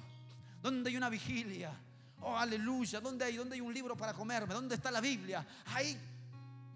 ¿Dónde 0.62 0.88
hay 0.88 0.96
una 0.96 1.08
vigilia? 1.08 1.72
Oh, 2.20 2.36
aleluya. 2.36 3.00
¿Dónde 3.00 3.24
hay? 3.24 3.36
¿Dónde 3.36 3.56
hay 3.56 3.60
un 3.60 3.74
libro 3.74 3.96
para 3.96 4.14
comerme? 4.14 4.54
¿Dónde 4.54 4.76
está 4.76 4.88
la 4.92 5.00
Biblia? 5.00 5.44
Hay 5.66 5.98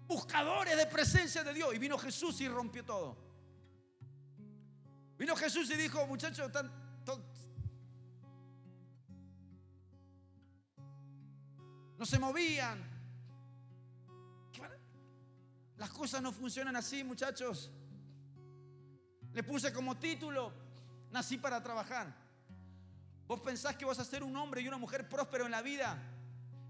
buscadores 0.05 0.75
de 0.75 0.85
presencia 0.87 1.45
de 1.45 1.53
Dios. 1.53 1.73
Y 1.73 1.79
vino 1.79 1.97
Jesús 1.97 2.41
y 2.41 2.49
rompió 2.49 2.83
todo. 2.83 3.15
Vino 5.17 5.33
Jesús 5.33 5.69
y 5.69 5.77
dijo, 5.77 6.05
muchachos, 6.07 6.51
no 11.97 12.05
se 12.05 12.19
movían. 12.19 12.83
Las 15.77 15.89
cosas 15.91 16.21
no 16.21 16.33
funcionan 16.33 16.75
así, 16.75 17.01
muchachos. 17.01 17.71
Le 19.35 19.43
puse 19.43 19.71
como 19.73 19.97
título, 19.97 20.53
nací 21.11 21.37
para 21.37 21.61
trabajar. 21.61 22.07
¿Vos 23.27 23.41
pensás 23.41 23.75
que 23.75 23.83
vas 23.83 23.99
a 23.99 24.05
ser 24.05 24.23
un 24.23 24.33
hombre 24.37 24.61
y 24.61 24.67
una 24.69 24.77
mujer 24.77 25.09
próspero 25.09 25.43
en 25.43 25.51
la 25.51 25.61
vida 25.61 26.01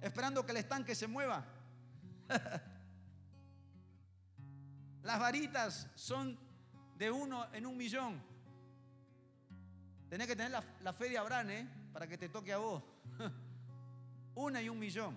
esperando 0.02 0.44
que 0.44 0.52
el 0.52 0.58
estanque 0.58 0.96
se 0.96 1.06
mueva? 1.06 1.46
Las 5.04 5.20
varitas 5.20 5.88
son 5.94 6.40
de 6.98 7.12
uno 7.12 7.46
en 7.54 7.68
un 7.68 7.78
millón. 7.78 8.20
Tenés 10.10 10.26
que 10.26 10.36
tener 10.36 10.60
la, 10.82 10.94
fe 10.94 11.10
de 11.10 11.20
Abraham, 11.20 11.50
¿eh? 11.52 11.70
Para 11.94 12.08
que 12.08 12.18
te 12.18 12.30
toque 12.30 12.52
a 12.52 12.58
vos. 12.58 12.82
Una 14.34 14.60
y 14.60 14.70
un 14.70 14.80
millón. 14.80 15.16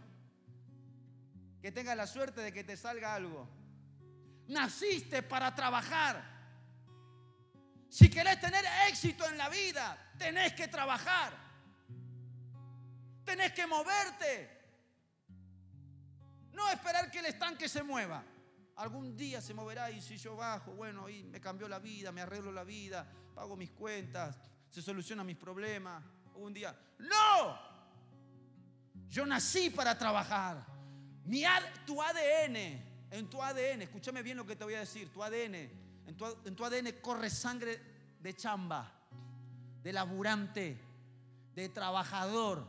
Que 1.62 1.72
tengas 1.72 1.96
la 1.96 2.06
suerte 2.06 2.42
de 2.42 2.52
que 2.52 2.62
te 2.62 2.76
salga 2.76 3.14
algo. 3.14 3.48
Naciste 4.48 5.22
para 5.22 5.54
trabajar. 5.54 6.37
Si 7.88 8.10
querés 8.10 8.38
tener 8.40 8.64
éxito 8.88 9.26
en 9.26 9.38
la 9.38 9.48
vida, 9.48 10.12
tenés 10.18 10.52
que 10.52 10.68
trabajar. 10.68 11.32
Tenés 13.24 13.52
que 13.52 13.66
moverte. 13.66 14.58
No 16.52 16.68
esperar 16.70 17.10
que 17.10 17.20
el 17.20 17.26
estanque 17.26 17.68
se 17.68 17.82
mueva. 17.82 18.24
Algún 18.76 19.16
día 19.16 19.40
se 19.40 19.54
moverá 19.54 19.90
y 19.90 20.00
si 20.00 20.16
yo 20.16 20.36
bajo, 20.36 20.72
bueno, 20.72 21.06
ahí 21.06 21.24
me 21.24 21.40
cambió 21.40 21.68
la 21.68 21.78
vida, 21.78 22.12
me 22.12 22.20
arreglo 22.20 22.52
la 22.52 22.62
vida, 22.62 23.06
pago 23.34 23.56
mis 23.56 23.70
cuentas, 23.70 24.38
se 24.68 24.82
solucionan 24.82 25.26
mis 25.26 25.36
problemas. 25.36 26.02
Un 26.34 26.54
día, 26.54 26.78
no. 26.98 27.58
Yo 29.08 29.26
nací 29.26 29.70
para 29.70 29.98
trabajar. 29.98 30.64
Mi 31.24 31.44
tu 31.84 32.00
ADN, 32.00 32.56
en 33.10 33.28
tu 33.28 33.42
ADN, 33.42 33.82
escúchame 33.82 34.22
bien 34.22 34.36
lo 34.36 34.46
que 34.46 34.56
te 34.56 34.64
voy 34.64 34.74
a 34.74 34.80
decir, 34.80 35.12
tu 35.12 35.22
ADN, 35.22 35.87
en 36.08 36.54
tu, 36.56 36.64
ADN 36.64 36.92
corre 37.02 37.28
sangre 37.28 37.78
de 38.18 38.34
chamba, 38.34 38.90
de 39.82 39.92
laburante, 39.92 40.80
de 41.54 41.68
trabajador. 41.68 42.66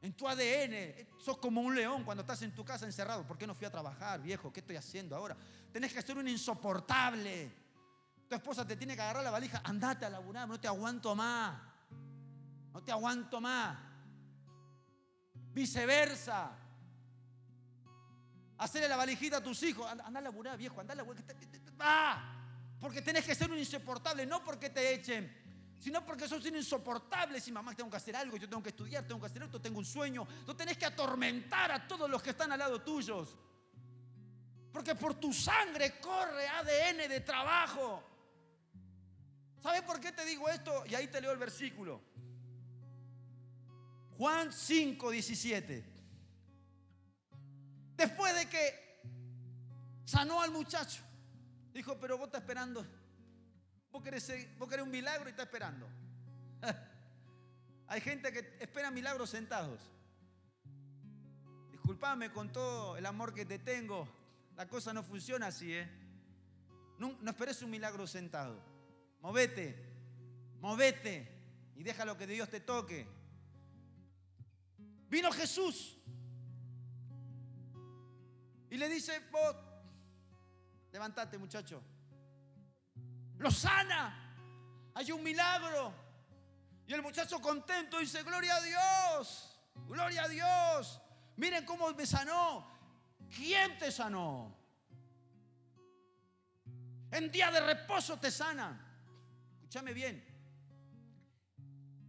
En 0.00 0.14
tu 0.14 0.26
ADN, 0.26 1.06
sos 1.18 1.36
como 1.36 1.60
un 1.60 1.74
león 1.74 2.02
cuando 2.02 2.22
estás 2.22 2.40
en 2.40 2.54
tu 2.54 2.64
casa 2.64 2.86
encerrado. 2.86 3.26
¿Por 3.26 3.36
qué 3.36 3.46
no 3.46 3.54
fui 3.54 3.66
a 3.66 3.70
trabajar, 3.70 4.22
viejo? 4.22 4.50
¿Qué 4.50 4.60
estoy 4.60 4.76
haciendo 4.76 5.14
ahora? 5.14 5.36
Tenés 5.70 5.92
que 5.92 6.00
ser 6.00 6.16
un 6.16 6.26
insoportable. 6.26 7.52
Tu 8.26 8.34
esposa 8.34 8.66
te 8.66 8.76
tiene 8.76 8.96
que 8.96 9.02
agarrar 9.02 9.22
la 9.22 9.30
valija. 9.30 9.60
Andate 9.62 10.06
a 10.06 10.10
laburar, 10.10 10.48
no 10.48 10.58
te 10.58 10.66
aguanto 10.66 11.14
más. 11.14 11.60
No 12.72 12.82
te 12.82 12.90
aguanto 12.90 13.38
más. 13.38 13.78
Viceversa. 15.52 16.52
Hacerle 18.56 18.88
la 18.88 18.96
valijita 18.96 19.38
a 19.38 19.42
tus 19.42 19.62
hijos. 19.62 19.86
Anda, 19.90 20.06
a 20.06 20.22
laburar, 20.22 20.56
viejo, 20.56 20.80
anda 20.80 20.94
a 20.94 20.96
laburar. 20.96 21.22
¡Ah! 21.78 22.30
Porque 22.80 23.00
tenés 23.00 23.24
que 23.24 23.34
ser 23.34 23.50
un 23.50 23.58
insoportable, 23.58 24.26
no 24.26 24.44
porque 24.44 24.70
te 24.70 24.94
echen, 24.94 25.44
sino 25.78 26.04
porque 26.04 26.28
sos 26.28 26.44
insoportable. 26.46 27.40
Si 27.40 27.50
mamá 27.50 27.74
tengo 27.74 27.90
que 27.90 27.96
hacer 27.96 28.16
algo, 28.16 28.36
yo 28.36 28.48
tengo 28.48 28.62
que 28.62 28.70
estudiar, 28.70 29.06
tengo 29.06 29.20
que 29.20 29.26
hacer 29.26 29.42
esto, 29.42 29.60
tengo 29.60 29.78
un 29.78 29.84
sueño. 29.84 30.26
No 30.46 30.54
tenés 30.54 30.76
que 30.76 30.86
atormentar 30.86 31.72
a 31.72 31.86
todos 31.86 32.08
los 32.08 32.22
que 32.22 32.30
están 32.30 32.52
al 32.52 32.58
lado 32.58 32.82
tuyos. 32.82 33.38
Porque 34.72 34.94
por 34.94 35.14
tu 35.14 35.32
sangre 35.32 36.00
corre 36.00 36.48
ADN 36.48 37.08
de 37.08 37.20
trabajo. 37.20 38.02
¿Sabes 39.62 39.82
por 39.82 40.00
qué 40.00 40.12
te 40.12 40.24
digo 40.24 40.48
esto? 40.48 40.84
Y 40.86 40.94
ahí 40.94 41.08
te 41.08 41.20
leo 41.20 41.32
el 41.32 41.38
versículo. 41.38 42.02
Juan 44.18 44.52
5, 44.52 45.10
17. 45.10 45.84
Después 47.96 48.34
de 48.34 48.48
que 48.48 49.00
sanó 50.04 50.42
al 50.42 50.50
muchacho, 50.50 51.02
dijo, 51.74 51.98
pero 51.98 52.16
vos 52.16 52.26
estás 52.26 52.40
esperando. 52.40 52.86
Vos 53.90 54.02
querés, 54.02 54.32
un 54.82 54.90
milagro 54.90 55.28
y 55.28 55.30
estás 55.30 55.46
esperando. 55.46 55.88
Hay 57.88 58.00
gente 58.00 58.32
que 58.32 58.56
espera 58.60 58.90
milagros 58.90 59.30
sentados. 59.30 59.80
Disculpame 61.70 62.32
con 62.32 62.50
todo 62.50 62.96
el 62.96 63.04
amor 63.04 63.34
que 63.34 63.44
te 63.44 63.58
tengo. 63.58 64.08
La 64.56 64.68
cosa 64.68 64.92
no 64.92 65.02
funciona 65.02 65.48
así, 65.48 65.74
¿eh? 65.74 65.88
No, 66.98 67.18
no 67.20 67.30
esperes 67.30 67.60
un 67.62 67.70
milagro 67.70 68.06
sentado. 68.06 68.62
Movete, 69.20 69.76
movete 70.60 71.28
y 71.76 71.82
deja 71.82 72.04
lo 72.04 72.16
que 72.16 72.26
Dios 72.26 72.48
te 72.48 72.60
toque. 72.60 73.06
Vino 75.08 75.30
Jesús 75.32 75.98
y 78.70 78.76
le 78.76 78.88
dice, 78.88 79.20
vos, 79.30 79.54
levántate 80.94 81.36
muchacho. 81.38 81.82
Lo 83.38 83.50
sana. 83.50 84.92
Hay 84.94 85.10
un 85.10 85.24
milagro. 85.24 85.92
Y 86.86 86.94
el 86.94 87.02
muchacho 87.02 87.40
contento 87.40 87.98
dice, 87.98 88.22
gloria 88.22 88.54
a 88.54 88.60
Dios, 88.60 89.60
gloria 89.88 90.22
a 90.22 90.28
Dios. 90.28 91.00
Miren 91.36 91.64
cómo 91.64 91.92
me 91.94 92.06
sanó. 92.06 92.64
¿Quién 93.34 93.76
te 93.76 93.90
sanó? 93.90 94.56
En 97.10 97.28
día 97.32 97.50
de 97.50 97.60
reposo 97.60 98.16
te 98.20 98.30
sana. 98.30 98.80
Escúchame 99.54 99.92
bien. 99.92 100.24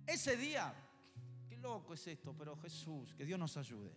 Ese 0.06 0.38
día, 0.38 0.71
qué 1.50 1.58
loco 1.58 1.95
es 1.95 2.06
esto, 2.06 2.36
pero 2.38 2.56
Jesús, 2.58 3.15
que 3.15 3.26
Dios 3.26 3.39
nos 3.39 3.58
ayude. 3.58 3.91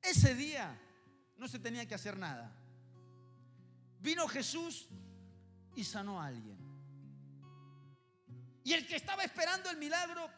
Ese 0.00 0.34
día 0.34 0.86
no 1.40 1.48
se 1.48 1.58
tenía 1.58 1.88
que 1.88 1.94
hacer 1.94 2.18
nada. 2.18 2.52
Vino 3.98 4.28
Jesús 4.28 4.88
y 5.74 5.82
sanó 5.84 6.20
a 6.20 6.26
alguien. 6.26 6.58
Y 8.62 8.74
el 8.74 8.86
que 8.86 8.96
estaba 8.96 9.24
esperando 9.24 9.70
el 9.70 9.78
milagro, 9.78 10.28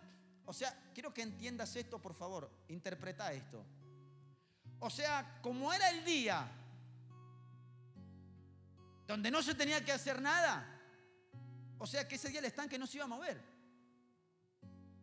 o 0.47 0.53
sea, 0.53 0.73
quiero 0.95 1.12
que 1.12 1.23
entiendas 1.23 1.75
esto, 1.75 2.01
por 2.01 2.15
favor, 2.15 2.49
interpreta 2.69 3.33
esto. 3.33 3.67
O 4.79 4.88
sea, 4.88 5.41
como 5.43 5.73
era 5.73 5.91
el 5.91 6.05
día 6.05 6.49
donde 9.09 9.31
no 9.33 9.43
se 9.43 9.57
tenía 9.57 9.85
que 9.85 9.91
hacer 9.91 10.23
nada, 10.23 10.65
o 11.79 11.87
sea 11.87 12.07
que 12.07 12.15
ese 12.15 12.29
día 12.29 12.38
el 12.38 12.45
estanque 12.45 12.79
no 12.79 12.87
se 12.87 12.99
iba 12.99 13.07
a 13.07 13.09
mover. 13.09 13.43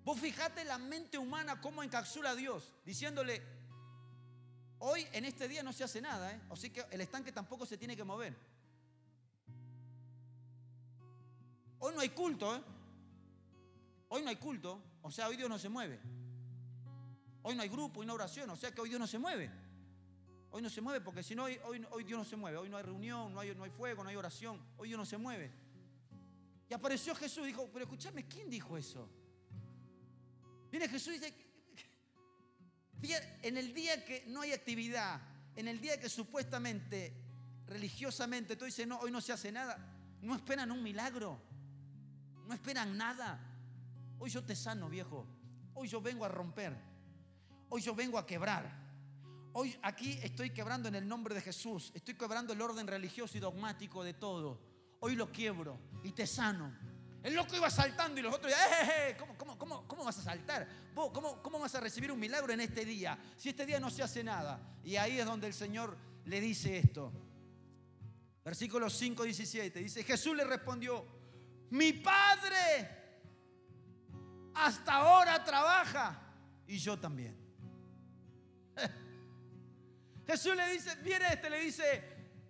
Vos 0.05 0.17
fijate 0.17 0.63
la 0.63 0.77
mente 0.77 1.17
humana 1.17 1.59
cómo 1.59 1.83
encapsula 1.83 2.29
a 2.29 2.35
Dios, 2.35 2.73
diciéndole, 2.85 3.58
hoy 4.79 5.05
en 5.13 5.25
este 5.25 5.47
día 5.47 5.63
no 5.63 5.73
se 5.73 5.83
hace 5.83 6.01
nada, 6.01 6.31
¿eh? 6.33 6.41
así 6.49 6.69
que 6.69 6.85
el 6.91 7.01
estanque 7.01 7.31
tampoco 7.31 7.65
se 7.65 7.77
tiene 7.77 7.95
que 7.95 8.03
mover. 8.03 8.35
Hoy 11.79 11.93
no 11.93 12.01
hay 12.01 12.09
culto, 12.09 12.55
¿eh? 12.55 12.61
Hoy 14.09 14.23
no 14.23 14.29
hay 14.29 14.35
culto, 14.37 14.81
o 15.01 15.11
sea, 15.11 15.27
hoy 15.27 15.37
Dios 15.37 15.49
no 15.49 15.59
se 15.59 15.69
mueve. 15.69 15.99
Hoy 17.43 17.55
no 17.55 17.61
hay 17.61 17.69
grupo, 17.69 17.99
hoy 17.99 18.05
no 18.05 18.13
hay 18.13 18.15
oración, 18.15 18.49
o 18.49 18.55
sea 18.55 18.73
que 18.73 18.81
hoy 18.81 18.89
Dios 18.89 18.99
no 18.99 19.07
se 19.07 19.19
mueve. 19.19 19.49
Hoy 20.51 20.61
no 20.61 20.69
se 20.69 20.81
mueve 20.81 21.01
porque 21.01 21.21
si 21.21 21.35
no, 21.35 21.43
hoy, 21.43 22.03
Dios 22.03 22.17
no 22.17 22.25
se 22.25 22.35
mueve. 22.35 22.57
Hoy 22.57 22.69
no 22.69 22.77
hay 22.77 22.83
reunión, 22.83 23.33
no 23.33 23.39
hay, 23.39 23.53
no 23.53 23.63
hay 23.63 23.69
fuego, 23.69 24.03
no 24.03 24.09
hay 24.09 24.15
oración. 24.15 24.59
Hoy 24.77 24.87
Dios 24.87 24.97
no 24.97 25.05
se 25.05 25.17
mueve. 25.17 25.51
Y 26.67 26.73
apareció 26.73 27.13
Jesús 27.15 27.43
y 27.43 27.47
dijo, 27.47 27.69
pero 27.71 27.85
escúchame, 27.85 28.27
¿quién 28.27 28.49
dijo 28.49 28.75
eso? 28.77 29.07
Viene 30.71 30.87
Jesús 30.87 31.13
y 31.13 31.19
dice, 31.19 31.33
en 33.01 33.57
el 33.57 33.73
día 33.73 34.03
que 34.03 34.25
no 34.27 34.41
hay 34.41 34.51
actividad, 34.51 35.21
en 35.55 35.67
el 35.67 35.79
día 35.79 35.99
que 35.99 36.09
supuestamente, 36.09 37.13
religiosamente, 37.67 38.55
tú 38.55 38.65
dices, 38.65 38.87
no, 38.87 38.99
hoy 38.99 39.11
no 39.11 39.21
se 39.21 39.31
hace 39.31 39.51
nada, 39.51 39.77
no 40.21 40.35
esperan 40.35 40.71
un 40.71 40.83
milagro, 40.83 41.41
no 42.47 42.53
esperan 42.53 42.97
nada. 42.97 43.39
Hoy 44.19 44.29
yo 44.29 44.43
te 44.43 44.55
sano, 44.55 44.89
viejo. 44.89 45.25
Hoy 45.73 45.87
yo 45.87 46.01
vengo 46.01 46.25
a 46.25 46.27
romper. 46.27 46.75
Hoy 47.69 47.81
yo 47.81 47.95
vengo 47.95 48.17
a 48.17 48.25
quebrar. 48.25 48.69
Hoy 49.53 49.77
aquí 49.81 50.19
estoy 50.21 50.49
quebrando 50.51 50.89
en 50.89 50.95
el 50.95 51.07
nombre 51.07 51.33
de 51.35 51.41
Jesús. 51.41 51.91
Estoy 51.93 52.15
quebrando 52.15 52.53
el 52.53 52.61
orden 52.61 52.87
religioso 52.87 53.37
y 53.37 53.39
dogmático 53.39 54.03
de 54.03 54.13
todo. 54.13 54.59
Hoy 54.99 55.15
lo 55.15 55.31
quiebro 55.31 55.79
y 56.03 56.11
te 56.11 56.27
sano. 56.27 56.73
El 57.21 57.33
loco 57.33 57.55
iba 57.55 57.69
saltando 57.69 58.19
y 58.19 58.23
los 58.23 58.33
otros, 58.33 58.51
¡eh, 58.51 59.09
eh, 59.09 59.15
¿Cómo, 59.17 59.37
cómo, 59.37 59.57
cómo, 59.57 59.87
cómo 59.87 60.05
vas 60.05 60.17
a 60.19 60.21
saltar? 60.21 60.67
¿Vos, 60.93 61.11
cómo, 61.13 61.41
¿Cómo 61.41 61.59
vas 61.59 61.75
a 61.75 61.81
recibir 61.81 62.11
un 62.11 62.19
milagro 62.19 62.53
en 62.53 62.61
este 62.61 62.85
día? 62.85 63.17
Si 63.35 63.49
este 63.49 63.65
día 63.65 63.79
no 63.79 63.89
se 63.89 64.03
hace 64.03 64.23
nada. 64.23 64.59
Y 64.83 64.95
ahí 64.95 65.19
es 65.19 65.25
donde 65.25 65.47
el 65.47 65.53
Señor 65.53 65.97
le 66.25 66.39
dice 66.39 66.77
esto. 66.77 67.11
Versículo 68.43 68.89
5, 68.89 69.23
17. 69.23 69.79
Dice, 69.79 70.03
Jesús 70.03 70.35
le 70.35 70.45
respondió, 70.45 71.05
mi 71.71 71.93
Padre 71.93 72.97
hasta 74.53 74.93
ahora 74.93 75.43
trabaja 75.43 76.21
y 76.67 76.77
yo 76.77 76.97
también. 76.97 77.37
Jesús 80.27 80.55
le 80.55 80.69
dice, 80.71 80.95
viene 81.03 81.33
este, 81.33 81.49
le 81.49 81.59
dice, 81.59 82.03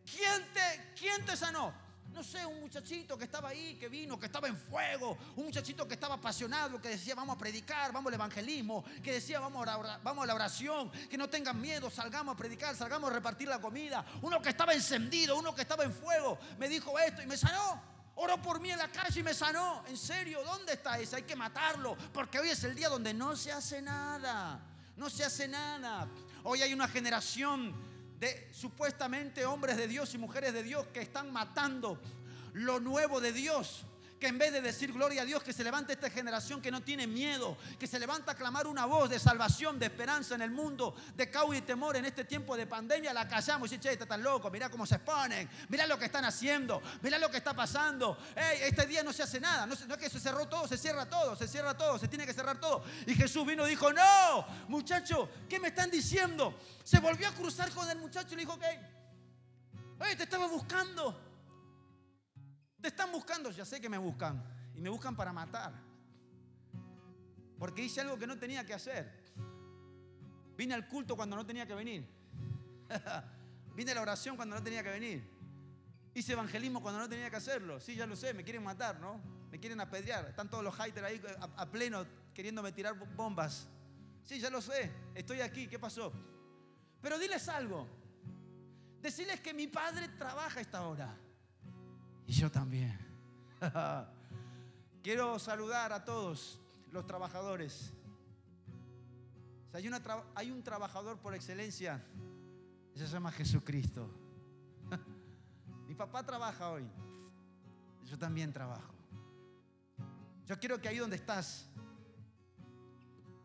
¿quién 0.06 0.54
te, 0.54 0.94
quién 0.98 1.26
te 1.26 1.36
sanó? 1.36 1.74
No 2.20 2.26
sé, 2.26 2.46
un 2.46 2.60
muchachito 2.60 3.18
que 3.18 3.24
estaba 3.24 3.48
ahí, 3.48 3.76
que 3.76 3.88
vino, 3.88 4.20
que 4.20 4.26
estaba 4.26 4.50
en 4.50 4.58
fuego, 4.58 5.18
un 5.38 5.46
muchachito 5.46 5.88
que 5.88 5.94
estaba 5.94 6.16
apasionado, 6.16 6.82
que 6.82 6.90
decía 6.90 7.16
vamos 7.16 7.38
a 7.38 7.40
predicar, 7.40 7.94
vamos 7.94 8.10
al 8.10 8.16
evangelismo, 8.16 8.84
que 9.02 9.14
decía 9.14 9.40
vamos 9.40 9.66
a, 9.66 10.00
vamos 10.04 10.26
a 10.26 10.28
la 10.28 10.36
oración, 10.36 10.92
que 11.10 11.18
no 11.18 11.30
tengan 11.30 11.62
miedo, 11.62 11.90
salgamos 11.90 12.36
a 12.36 12.38
predicar, 12.38 12.76
salgamos 12.76 13.10
a 13.10 13.14
repartir 13.14 13.48
la 13.48 13.62
comida. 13.62 14.06
Uno 14.22 14.42
que 14.42 14.50
estaba 14.50 14.74
encendido, 14.74 15.38
uno 15.38 15.56
que 15.56 15.62
estaba 15.62 15.86
en 15.86 15.94
fuego, 15.94 16.38
me 16.58 16.68
dijo 16.68 17.00
esto 17.00 17.22
y 17.22 17.26
me 17.26 17.38
sanó. 17.38 17.82
Oró 18.16 18.42
por 18.42 18.60
mí 18.60 18.70
en 18.70 18.80
la 18.80 18.92
calle 18.92 19.22
y 19.22 19.24
me 19.24 19.34
sanó. 19.34 19.86
En 19.88 19.96
serio, 19.96 20.44
¿dónde 20.44 20.74
está 20.74 21.00
ese? 21.00 21.16
Hay 21.16 21.24
que 21.24 21.38
matarlo, 21.38 21.96
porque 22.12 22.38
hoy 22.38 22.50
es 22.50 22.62
el 22.66 22.76
día 22.76 22.90
donde 22.90 23.14
no 23.14 23.38
se 23.38 23.54
hace 23.54 23.82
nada. 23.82 24.60
No 24.98 25.10
se 25.10 25.24
hace 25.24 25.48
nada. 25.48 26.06
Hoy 26.44 26.64
hay 26.64 26.74
una 26.74 26.90
generación 26.90 27.89
de 28.20 28.48
supuestamente 28.52 29.46
hombres 29.46 29.78
de 29.78 29.88
Dios 29.88 30.14
y 30.14 30.18
mujeres 30.18 30.54
de 30.54 30.64
Dios 30.64 30.86
que 30.94 31.02
están 31.02 31.32
matando 31.32 32.00
lo 32.54 32.80
nuevo 32.80 33.22
de 33.22 33.32
Dios 33.32 33.86
que 34.20 34.28
en 34.28 34.38
vez 34.38 34.52
de 34.52 34.62
decir 34.62 34.92
gloria 34.92 35.22
a 35.22 35.26
Dios, 35.26 35.42
que 35.42 35.54
se 35.54 35.64
levanta 35.64 35.94
esta 35.94 36.10
generación 36.10 36.62
que 36.62 36.72
no 36.72 36.82
tiene 36.82 37.08
miedo, 37.08 37.58
que 37.80 37.88
se 37.88 38.00
levanta 38.00 38.34
a 38.34 38.36
clamar 38.36 38.68
una 38.68 38.86
voz 38.86 39.10
de 39.10 39.18
salvación, 39.18 39.80
de 39.80 39.86
esperanza 39.86 40.36
en 40.36 40.42
el 40.42 40.52
mundo, 40.52 40.96
de 41.16 41.30
caos 41.30 41.56
y 41.56 41.62
temor 41.62 41.96
en 41.96 42.06
este 42.06 42.26
tiempo 42.26 42.58
de 42.58 42.68
pandemia, 42.68 43.14
la 43.14 43.28
callamos 43.28 43.72
y 43.72 43.78
dice, 43.78 43.90
che, 43.90 43.94
está 43.94 44.06
tan 44.06 44.22
loco, 44.22 44.50
mira 44.52 44.70
cómo 44.70 44.86
se 44.86 44.96
exponen, 44.96 45.50
mira 45.70 45.88
lo 45.88 45.98
que 45.98 46.06
están 46.06 46.26
haciendo, 46.26 46.82
mira 47.02 47.18
lo 47.18 47.32
que 47.32 47.38
está 47.38 47.56
pasando, 47.56 48.18
este 48.62 48.86
día 48.86 49.04
no 49.04 49.14
se 49.14 49.24
hace 49.24 49.40
nada, 49.40 49.66
no, 49.66 49.74
es 49.74 49.98
que 49.98 50.10
se 50.10 50.20
cerró 50.20 50.48
todo, 50.48 50.68
se 50.68 50.78
cierra 50.78 51.06
todo, 51.08 51.36
se 51.36 51.48
cierra 51.48 51.76
todo, 51.78 51.98
se 51.98 52.08
tiene 52.08 52.26
que 52.26 52.34
cerrar 52.34 52.60
todo. 52.60 52.84
Y 53.06 53.16
Jesús 53.16 53.46
vino 53.46 53.66
y 53.66 53.70
dijo, 53.70 53.94
no, 53.94 54.46
muchacho, 54.68 55.30
¿qué 55.48 55.60
me 55.60 55.70
están 55.70 55.90
diciendo? 55.90 56.60
Se 56.84 57.00
volvió 57.00 57.28
a 57.28 57.32
cruzar 57.32 57.72
con 57.72 57.90
el 57.90 57.98
muchacho 57.98 58.34
y 58.34 58.36
le 58.36 58.42
dijo. 58.42 58.60
Oye, 60.00 60.16
te 60.16 60.24
estaba 60.24 60.48
buscando. 60.48 61.29
Te 62.82 62.88
están 62.88 63.12
buscando, 63.12 63.52
ya 63.52 63.66
sé 63.66 63.82
que 63.82 63.90
me 63.90 63.98
buscan. 63.98 64.44
Y 64.76 64.82
me 64.82 64.90
buscan 64.90 65.16
para 65.16 65.34
matar. 65.34 65.74
Porque 67.58 67.84
hice 67.84 68.02
algo 68.02 68.18
que 68.18 68.26
no 68.26 68.38
tenía 68.38 68.66
que 68.66 68.74
hacer. 68.74 69.12
Vine 70.56 70.74
al 70.74 70.88
culto 70.88 71.16
cuando 71.16 71.36
no 71.36 71.46
tenía 71.46 71.66
que 71.66 71.74
venir. 71.74 72.08
Vine 73.76 73.92
a 73.92 73.96
la 73.96 74.02
oración 74.02 74.36
cuando 74.36 74.56
no 74.56 74.64
tenía 74.64 74.84
que 74.84 74.90
venir. 74.90 75.24
Hice 76.14 76.34
evangelismo 76.34 76.82
cuando 76.82 77.00
no 77.00 77.10
tenía 77.10 77.30
que 77.30 77.36
hacerlo. 77.36 77.80
Sí, 77.80 77.96
ya 77.96 78.06
lo 78.06 78.16
sé, 78.16 78.34
me 78.34 78.44
quieren 78.44 78.64
matar, 78.64 79.00
¿no? 79.00 79.22
Me 79.52 79.60
quieren 79.60 79.80
apedrear. 79.80 80.26
Están 80.28 80.50
todos 80.50 80.64
los 80.64 80.76
haters 80.76 81.06
ahí 81.06 81.22
a, 81.40 81.70
pleno 81.70 82.06
queriéndome 82.34 82.72
tirar 82.72 82.96
bombas. 83.16 83.68
Sí, 84.24 84.40
ya 84.40 84.50
lo 84.50 84.62
sé. 84.62 84.92
Estoy 85.16 85.42
aquí. 85.42 85.68
¿Qué 85.68 85.80
pasó? 85.80 86.12
Pero 87.02 87.18
diles 87.18 87.48
algo. 87.50 87.88
Decirles 89.02 89.40
que 89.40 89.54
mi 89.54 89.68
padre 89.68 90.10
trabaja 90.10 90.60
a 90.60 90.62
esta 90.62 90.82
hora. 90.84 91.16
Y 92.30 92.32
yo 92.32 92.52
también. 92.52 92.96
Quiero 95.02 95.40
saludar 95.40 95.92
a 95.92 96.06
todos 96.06 96.60
los 96.92 97.08
trabajadores. 97.08 97.92
hay, 100.36 100.52
un 100.52 100.62
trabajador 100.62 101.18
por 101.18 101.34
excelencia, 101.34 102.06
se 102.94 103.08
llama 103.08 103.32
Jesucristo. 103.32 104.12
Mi 105.88 105.96
papá 105.96 106.24
trabaja 106.24 106.70
hoy, 106.70 106.88
yo 108.06 108.16
también 108.16 108.54
trabajo. 108.54 108.94
Yo 110.46 110.60
quiero 110.60 110.80
que 110.80 110.88
ahí 110.88 111.00
donde 111.00 111.16
estás, 111.16 111.68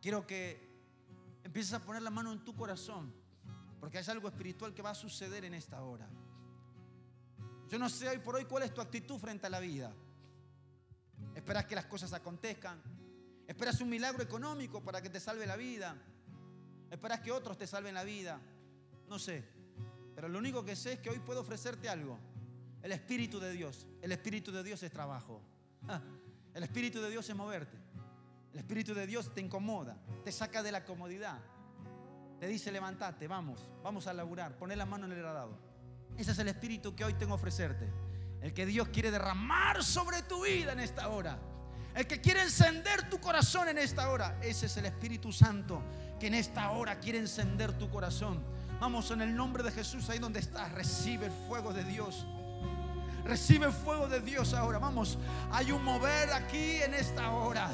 quiero 0.02 0.26
que 0.26 0.62
empieces 1.42 1.72
a 1.72 1.80
poner 1.80 2.02
la 2.02 2.10
mano 2.10 2.34
en 2.34 2.44
tu 2.44 2.54
corazón, 2.54 3.14
porque 3.80 3.96
hay 3.96 4.04
algo 4.08 4.28
espiritual 4.28 4.74
que 4.74 4.82
va 4.82 4.90
a 4.90 4.94
suceder 4.94 5.46
en 5.46 5.54
esta 5.54 5.82
hora. 5.82 6.06
Yo 7.68 7.78
no 7.78 7.88
sé 7.88 8.08
hoy 8.08 8.18
por 8.18 8.36
hoy 8.36 8.44
cuál 8.44 8.64
es 8.64 8.74
tu 8.74 8.80
actitud 8.80 9.18
frente 9.18 9.46
a 9.46 9.50
la 9.50 9.60
vida. 9.60 9.92
Esperas 11.34 11.66
que 11.66 11.74
las 11.74 11.86
cosas 11.86 12.12
acontezcan. 12.12 12.80
Esperas 13.46 13.80
un 13.80 13.88
milagro 13.88 14.22
económico 14.22 14.82
para 14.82 15.02
que 15.02 15.10
te 15.10 15.20
salve 15.20 15.46
la 15.46 15.56
vida. 15.56 15.96
Esperas 16.90 17.20
que 17.20 17.32
otros 17.32 17.58
te 17.58 17.66
salven 17.66 17.94
la 17.94 18.04
vida. 18.04 18.40
No 19.08 19.18
sé. 19.18 19.44
Pero 20.14 20.28
lo 20.28 20.38
único 20.38 20.64
que 20.64 20.76
sé 20.76 20.94
es 20.94 21.00
que 21.00 21.10
hoy 21.10 21.18
puedo 21.18 21.40
ofrecerte 21.40 21.88
algo. 21.88 22.18
El 22.82 22.92
Espíritu 22.92 23.40
de 23.40 23.52
Dios. 23.52 23.86
El 24.00 24.12
Espíritu 24.12 24.52
de 24.52 24.62
Dios 24.62 24.82
es 24.82 24.92
trabajo. 24.92 25.40
El 26.54 26.62
Espíritu 26.62 27.00
de 27.00 27.10
Dios 27.10 27.28
es 27.28 27.34
moverte. 27.34 27.76
El 28.52 28.60
Espíritu 28.60 28.94
de 28.94 29.06
Dios 29.06 29.34
te 29.34 29.40
incomoda. 29.40 29.98
Te 30.22 30.30
saca 30.30 30.62
de 30.62 30.70
la 30.70 30.84
comodidad. 30.84 31.40
Te 32.38 32.46
dice 32.46 32.70
levántate, 32.70 33.26
vamos, 33.26 33.68
vamos 33.82 34.06
a 34.06 34.12
laburar. 34.14 34.56
Poner 34.56 34.78
la 34.78 34.86
mano 34.86 35.06
en 35.06 35.12
el 35.12 35.18
gradado. 35.18 35.58
Ese 36.16 36.32
es 36.32 36.38
el 36.38 36.48
espíritu 36.48 36.94
que 36.94 37.04
hoy 37.04 37.14
tengo 37.14 37.32
a 37.32 37.36
ofrecerte. 37.36 37.88
El 38.40 38.52
que 38.52 38.66
Dios 38.66 38.88
quiere 38.88 39.10
derramar 39.10 39.82
sobre 39.82 40.22
tu 40.22 40.44
vida 40.44 40.72
en 40.72 40.80
esta 40.80 41.08
hora. 41.08 41.38
El 41.94 42.06
que 42.06 42.20
quiere 42.20 42.42
encender 42.42 43.08
tu 43.08 43.20
corazón 43.20 43.68
en 43.68 43.78
esta 43.78 44.10
hora. 44.10 44.38
Ese 44.42 44.66
es 44.66 44.76
el 44.76 44.86
Espíritu 44.86 45.32
Santo 45.32 45.82
que 46.18 46.26
en 46.26 46.34
esta 46.34 46.70
hora 46.70 46.98
quiere 46.98 47.18
encender 47.18 47.72
tu 47.78 47.88
corazón. 47.88 48.42
Vamos 48.80 49.10
en 49.12 49.22
el 49.22 49.34
nombre 49.34 49.62
de 49.62 49.70
Jesús 49.70 50.10
ahí 50.10 50.18
donde 50.18 50.40
estás. 50.40 50.72
Recibe 50.72 51.26
el 51.26 51.32
fuego 51.48 51.72
de 51.72 51.84
Dios. 51.84 52.26
Recibe 53.24 53.66
el 53.66 53.72
fuego 53.72 54.08
de 54.08 54.20
Dios 54.20 54.52
ahora. 54.52 54.78
Vamos, 54.78 55.18
hay 55.50 55.72
un 55.72 55.82
mover 55.82 56.32
aquí 56.32 56.82
en 56.82 56.94
esta 56.94 57.30
hora. 57.30 57.70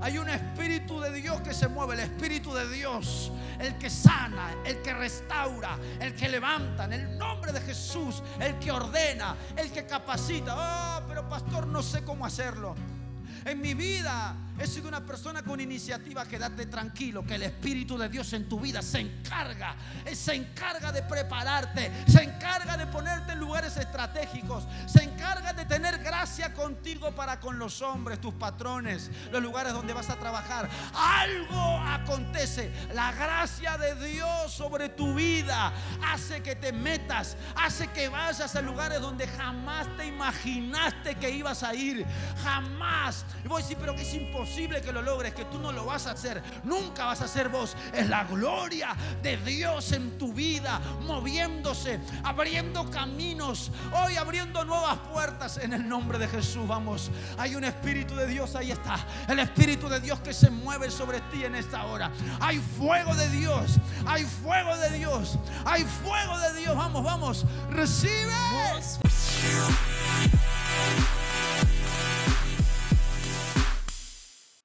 Hay 0.00 0.18
un 0.18 0.28
espíritu 0.28 1.00
de 1.00 1.12
Dios 1.12 1.40
que 1.40 1.54
se 1.54 1.68
mueve, 1.68 1.94
el 1.94 2.00
espíritu 2.00 2.52
de 2.54 2.68
Dios, 2.68 3.32
el 3.58 3.76
que 3.78 3.90
sana, 3.90 4.54
el 4.64 4.82
que 4.82 4.94
restaura, 4.94 5.78
el 6.00 6.14
que 6.14 6.28
levanta, 6.28 6.84
en 6.84 6.92
el 6.92 7.18
nombre 7.18 7.52
de 7.52 7.60
Jesús, 7.60 8.22
el 8.38 8.58
que 8.58 8.70
ordena, 8.70 9.36
el 9.56 9.70
que 9.70 9.86
capacita. 9.86 10.98
Oh, 10.98 11.06
pero 11.08 11.28
pastor, 11.28 11.66
no 11.66 11.82
sé 11.82 12.02
cómo 12.04 12.26
hacerlo. 12.26 12.74
En 13.44 13.60
mi 13.60 13.74
vida 13.74 14.36
he 14.58 14.66
sido 14.66 14.88
una 14.88 15.04
persona 15.04 15.42
con 15.42 15.60
iniciativa. 15.60 16.26
Quédate 16.26 16.66
tranquilo 16.66 17.24
que 17.24 17.34
el 17.34 17.42
Espíritu 17.42 17.98
de 17.98 18.08
Dios 18.08 18.32
en 18.32 18.48
tu 18.48 18.60
vida 18.60 18.82
se 18.82 19.00
encarga. 19.00 19.76
Se 20.12 20.34
encarga 20.34 20.92
de 20.92 21.02
prepararte. 21.02 21.90
Se 22.06 22.22
encarga 22.22 22.76
de 22.76 22.86
ponerte 22.86 23.32
en 23.32 23.40
lugares 23.40 23.76
estratégicos. 23.76 24.66
Se 24.86 25.02
encarga 25.02 25.52
de 25.52 25.64
tener 25.64 25.98
gracia 25.98 26.54
contigo 26.54 27.12
para 27.12 27.40
con 27.40 27.58
los 27.58 27.82
hombres, 27.82 28.20
tus 28.20 28.34
patrones, 28.34 29.10
los 29.30 29.42
lugares 29.42 29.72
donde 29.72 29.92
vas 29.92 30.10
a 30.10 30.16
trabajar. 30.16 30.68
Algo 30.94 31.78
acontece. 31.78 32.72
La 32.94 33.12
gracia 33.12 33.76
de 33.76 33.94
Dios 34.06 34.52
sobre 34.52 34.88
tu 34.88 35.14
vida 35.14 35.72
hace 36.04 36.42
que 36.42 36.56
te 36.56 36.72
metas. 36.72 37.36
Hace 37.56 37.88
que 37.88 38.08
vayas 38.08 38.54
a 38.54 38.62
lugares 38.62 39.00
donde 39.00 39.26
jamás 39.26 39.86
te 39.96 40.06
imaginaste 40.06 41.14
que 41.16 41.30
ibas 41.30 41.62
a 41.62 41.74
ir. 41.74 42.06
Jamás. 42.42 43.24
Y 43.44 43.48
voy 43.48 43.60
a 43.60 43.62
decir, 43.62 43.78
pero 43.78 43.94
que 43.94 44.02
es 44.02 44.14
imposible 44.46 44.80
que 44.80 44.92
lo 44.92 45.02
logres, 45.02 45.34
que 45.34 45.44
tú 45.46 45.58
no 45.58 45.72
lo 45.72 45.84
vas 45.84 46.06
a 46.06 46.12
hacer. 46.12 46.42
Nunca 46.62 47.06
vas 47.06 47.20
a 47.20 47.28
ser 47.28 47.48
vos. 47.48 47.76
Es 47.92 48.08
la 48.08 48.24
gloria 48.24 48.94
de 49.22 49.36
Dios 49.38 49.92
en 49.92 50.16
tu 50.18 50.32
vida, 50.32 50.80
moviéndose, 51.02 51.98
abriendo 52.22 52.88
caminos, 52.90 53.72
hoy 53.92 54.16
abriendo 54.16 54.64
nuevas 54.64 54.98
puertas 55.12 55.58
en 55.58 55.72
el 55.72 55.88
nombre 55.88 56.18
de 56.18 56.28
Jesús. 56.28 56.66
Vamos, 56.66 57.10
hay 57.36 57.56
un 57.56 57.64
Espíritu 57.64 58.14
de 58.14 58.26
Dios, 58.26 58.54
ahí 58.54 58.70
está. 58.70 59.04
El 59.28 59.40
Espíritu 59.40 59.88
de 59.88 60.00
Dios 60.00 60.20
que 60.20 60.32
se 60.32 60.48
mueve 60.48 60.90
sobre 60.90 61.20
ti 61.22 61.44
en 61.44 61.56
esta 61.56 61.84
hora. 61.86 62.12
Hay 62.40 62.58
fuego 62.78 63.14
de 63.14 63.28
Dios, 63.30 63.78
hay 64.06 64.24
fuego 64.24 64.76
de 64.76 64.90
Dios, 64.90 65.38
hay 65.64 65.84
fuego 65.84 66.38
de 66.38 66.54
Dios. 66.54 66.76
Vamos, 66.76 67.02
vamos, 67.02 67.44
recibe. 67.70 68.32